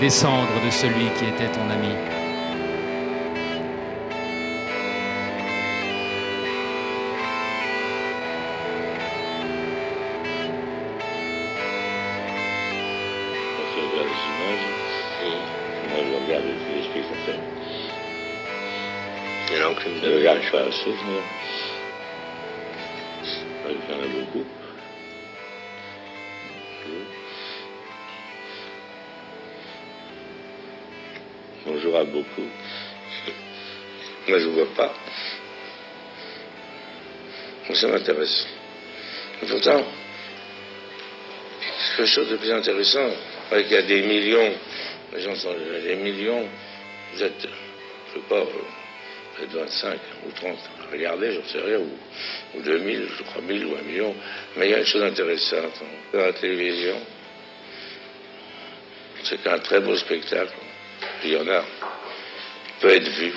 des 0.00 0.10
cendres 0.10 0.60
de 0.64 0.70
celui 0.70 1.10
qui 1.16 1.24
était 1.24 1.52
ton 1.52 1.70
ami. 1.70 2.15
Assez, 20.86 21.04
mais 23.64 23.72
il 23.72 23.90
y 23.90 23.94
en 23.94 24.02
a 24.02 24.06
beaucoup. 24.06 24.44
On 31.66 31.78
jouera 31.80 32.04
beaucoup. 32.04 32.48
Moi, 34.28 34.38
je 34.38 34.46
ne 34.46 34.52
vois 34.52 34.74
pas. 34.76 34.94
Ça 37.74 37.88
m'intéresse. 37.88 38.46
Et 39.42 39.46
pourtant, 39.46 39.84
quelque 41.96 42.06
chose 42.06 42.30
de 42.30 42.36
plus 42.36 42.52
intéressant, 42.52 43.10
qu'il 43.50 43.70
y 43.70 43.76
a 43.76 43.82
des 43.82 44.02
millions, 44.02 44.52
les 45.12 45.20
gens 45.20 45.34
sont 45.34 45.52
des 45.82 45.96
millions, 45.96 46.48
vous 47.12 47.22
êtes, 47.22 47.42
je 47.42 48.14
sais 48.14 48.26
pas, 48.28 48.44
vous 48.44 49.44
êtes 49.44 49.50
25 49.50 50.00
ou 50.26 50.32
30, 50.32 50.58
regardez, 50.90 51.32
j'en 51.32 51.44
sais 51.44 51.60
rien, 51.60 51.78
ou, 51.78 52.58
ou 52.58 52.62
2000, 52.62 53.08
3000 53.24 53.66
ou 53.66 53.76
1 53.76 53.82
million, 53.82 54.14
mais 54.56 54.68
il 54.68 54.70
y 54.70 54.74
a 54.74 54.78
une 54.78 54.86
chose 54.86 55.02
intéressante 55.02 55.82
dans 56.12 56.20
la 56.20 56.32
télévision, 56.32 56.96
c'est 59.24 59.42
qu'un 59.42 59.58
très 59.58 59.80
beau 59.80 59.96
spectacle, 59.96 60.54
il 61.24 61.32
y 61.32 61.36
en 61.36 61.48
a, 61.48 61.64
peut 62.80 62.90
être 62.90 63.08
vu 63.08 63.32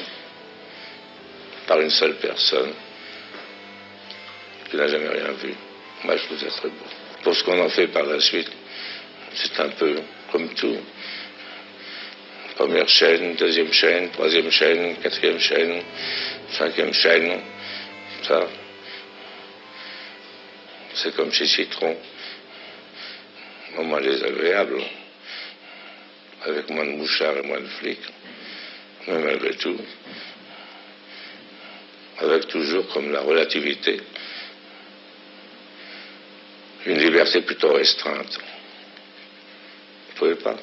par 1.68 1.80
une 1.80 1.90
seule 1.90 2.16
personne 2.16 2.74
qui 4.70 4.78
n'a 4.78 4.88
jamais 4.88 5.10
rien 5.10 5.32
vu. 5.32 5.54
Moi, 6.04 6.16
je 6.18 6.24
trouve 6.24 6.40
ça 6.40 6.48
très 6.48 6.70
beau. 6.70 6.86
Pour 7.24 7.36
ce 7.36 7.44
qu'on 7.44 7.60
en 7.60 7.70
fait 7.70 7.88
par 7.88 8.04
la 8.04 8.20
suite, 8.20 8.50
c'est 9.34 9.60
un 9.60 9.70
peu 9.70 9.96
comme 10.32 10.50
tout. 10.54 10.78
Première 12.60 12.90
chaîne, 12.90 13.36
deuxième 13.36 13.72
chaîne, 13.72 14.12
troisième 14.12 14.52
chaîne, 14.52 14.98
quatrième 14.98 15.40
chaîne, 15.40 15.82
cinquième 16.52 16.94
chaîne. 16.94 17.40
Ça, 18.24 18.50
c'est 20.94 21.16
comme 21.16 21.32
chez 21.32 21.48
Citron. 21.48 21.96
Moment 23.78 24.02
désagréable, 24.02 24.84
avec 26.44 26.70
moins 26.70 26.84
de 26.84 26.98
mouchards 26.98 27.38
et 27.38 27.44
moins 27.44 27.62
de 27.62 27.68
flics. 27.80 28.10
Mais 29.08 29.20
malgré 29.20 29.52
tout, 29.56 29.80
avec 32.18 32.46
toujours 32.50 32.86
comme 32.90 33.14
la 33.14 33.22
relativité, 33.22 34.02
une 36.86 36.98
liberté 36.98 37.40
plutôt 37.40 37.72
restreinte. 37.72 38.38
Vous 40.10 40.16
pouvez 40.18 40.36
pas 40.36 40.58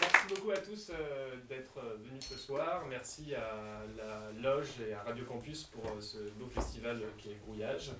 Merci 0.00 0.34
beaucoup 0.34 0.50
à 0.50 0.56
tous 0.58 0.90
euh, 0.90 1.36
d'être 1.48 1.78
euh, 1.78 1.96
venus 2.02 2.24
ce 2.24 2.36
soir. 2.38 2.84
Merci 2.88 3.34
à 3.34 3.82
la 3.96 4.40
Loge 4.40 4.80
et 4.87 4.87
Radio 5.06 5.24
Campus 5.24 5.64
pour 5.64 5.84
euh, 5.84 6.00
ce 6.00 6.18
beau 6.38 6.46
festival 6.46 7.00
qui 7.16 7.30
est 7.30 7.38
Brouillage. 7.46 7.92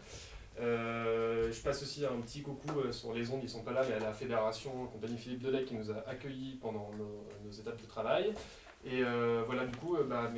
Euh, 0.60 1.52
je 1.52 1.60
passe 1.60 1.82
aussi 1.82 2.04
un 2.04 2.20
petit 2.20 2.42
coucou 2.42 2.80
euh, 2.80 2.90
sur 2.90 3.12
les 3.12 3.30
ondes, 3.30 3.40
ils 3.42 3.48
sont 3.48 3.62
pas 3.62 3.72
là, 3.72 3.82
mais 3.88 3.94
à 3.94 4.00
la 4.00 4.12
Fédération 4.12 4.86
Compagnie 4.86 5.16
Philippe 5.16 5.42
Delay 5.42 5.64
qui 5.64 5.74
nous 5.74 5.90
a 5.90 5.96
accueillis 6.08 6.58
pendant 6.60 6.90
nos, 6.98 7.50
étapes 7.50 7.80
de 7.80 7.86
travail. 7.86 8.34
Et 8.84 9.02
voilà, 9.46 9.66
du 9.66 9.76
coup, 9.76 9.96
bah, 10.08 10.30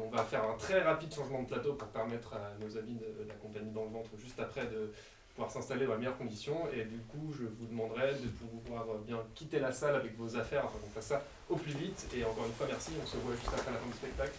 on 0.00 0.08
va 0.10 0.22
faire 0.22 0.44
un 0.44 0.56
très 0.56 0.80
rapide 0.80 1.12
changement 1.12 1.42
de 1.42 1.48
plateau 1.48 1.74
pour 1.74 1.88
permettre 1.88 2.34
à 2.34 2.52
nos 2.60 2.78
amis 2.78 2.94
de, 2.94 3.26
la 3.26 3.34
compagnie 3.34 3.72
dans 3.72 3.84
le 3.84 3.90
ventre 3.90 4.10
juste 4.16 4.38
après 4.38 4.64
de 4.66 4.92
pouvoir 5.34 5.50
s'installer 5.50 5.86
dans 5.86 5.94
les 5.94 5.98
meilleures 5.98 6.16
conditions. 6.16 6.68
Et 6.72 6.84
du 6.84 6.98
coup, 6.98 7.32
je 7.32 7.44
vous 7.44 7.66
demanderai 7.66 8.12
de 8.14 8.28
pouvoir 8.28 8.86
bien 9.06 9.18
quitter 9.34 9.58
la 9.58 9.72
salle 9.72 9.96
avec 9.96 10.16
vos 10.16 10.36
affaires 10.36 10.64
afin 10.64 10.78
qu'on 10.78 10.90
fasse 10.90 11.06
ça 11.06 11.22
au 11.48 11.56
plus 11.56 11.72
vite. 11.72 12.06
Et 12.16 12.24
encore 12.24 12.46
une 12.46 12.52
fois, 12.52 12.66
merci. 12.68 12.92
On 13.02 13.06
se 13.06 13.16
voit 13.16 13.34
juste 13.34 13.48
après 13.52 13.72
la 13.72 13.78
fin 13.78 13.86
du 13.86 13.96
spectacle. 13.96 14.38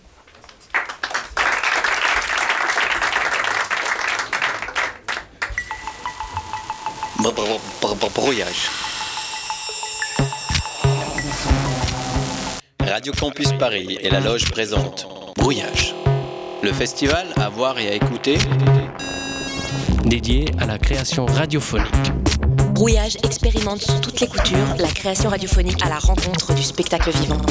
Brouillage. 7.22 8.70
Radio 12.80 13.14
Campus 13.14 13.52
Paris 13.60 14.00
et 14.02 14.10
la 14.10 14.20
Loge 14.20 14.46
présentent 14.50 15.08
Brouillage. 15.36 15.94
Le 16.64 16.74
festival 16.74 17.28
à 17.36 17.50
voir 17.50 17.78
et 17.78 17.90
à 17.90 17.94
écouter 17.94 18.40
dédié 20.04 20.46
à 20.60 20.66
la 20.66 20.80
création 20.80 21.28
radiophonique. 21.28 22.12
Brouillage 22.74 23.18
expérimente 23.24 23.82
sous 23.82 24.00
toutes 24.00 24.20
les 24.20 24.28
coutures 24.28 24.76
la 24.80 24.88
création 24.88 25.30
radiophonique 25.30 25.86
à 25.86 25.90
la 25.90 26.00
rencontre 26.00 26.56
du 26.56 26.64
spectacle 26.64 27.12
vivant. 27.12 27.42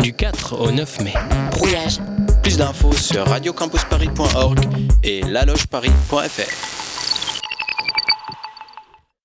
Du 0.00 0.12
4 0.12 0.60
au 0.60 0.70
9 0.70 1.00
mai. 1.00 1.14
Brouillage. 1.52 1.98
Plus 2.42 2.58
d'infos 2.58 2.92
sur 2.92 3.26
radiocampusparis.org 3.26 4.60
et 5.02 5.22
lalogeparis.fr. 5.22 6.85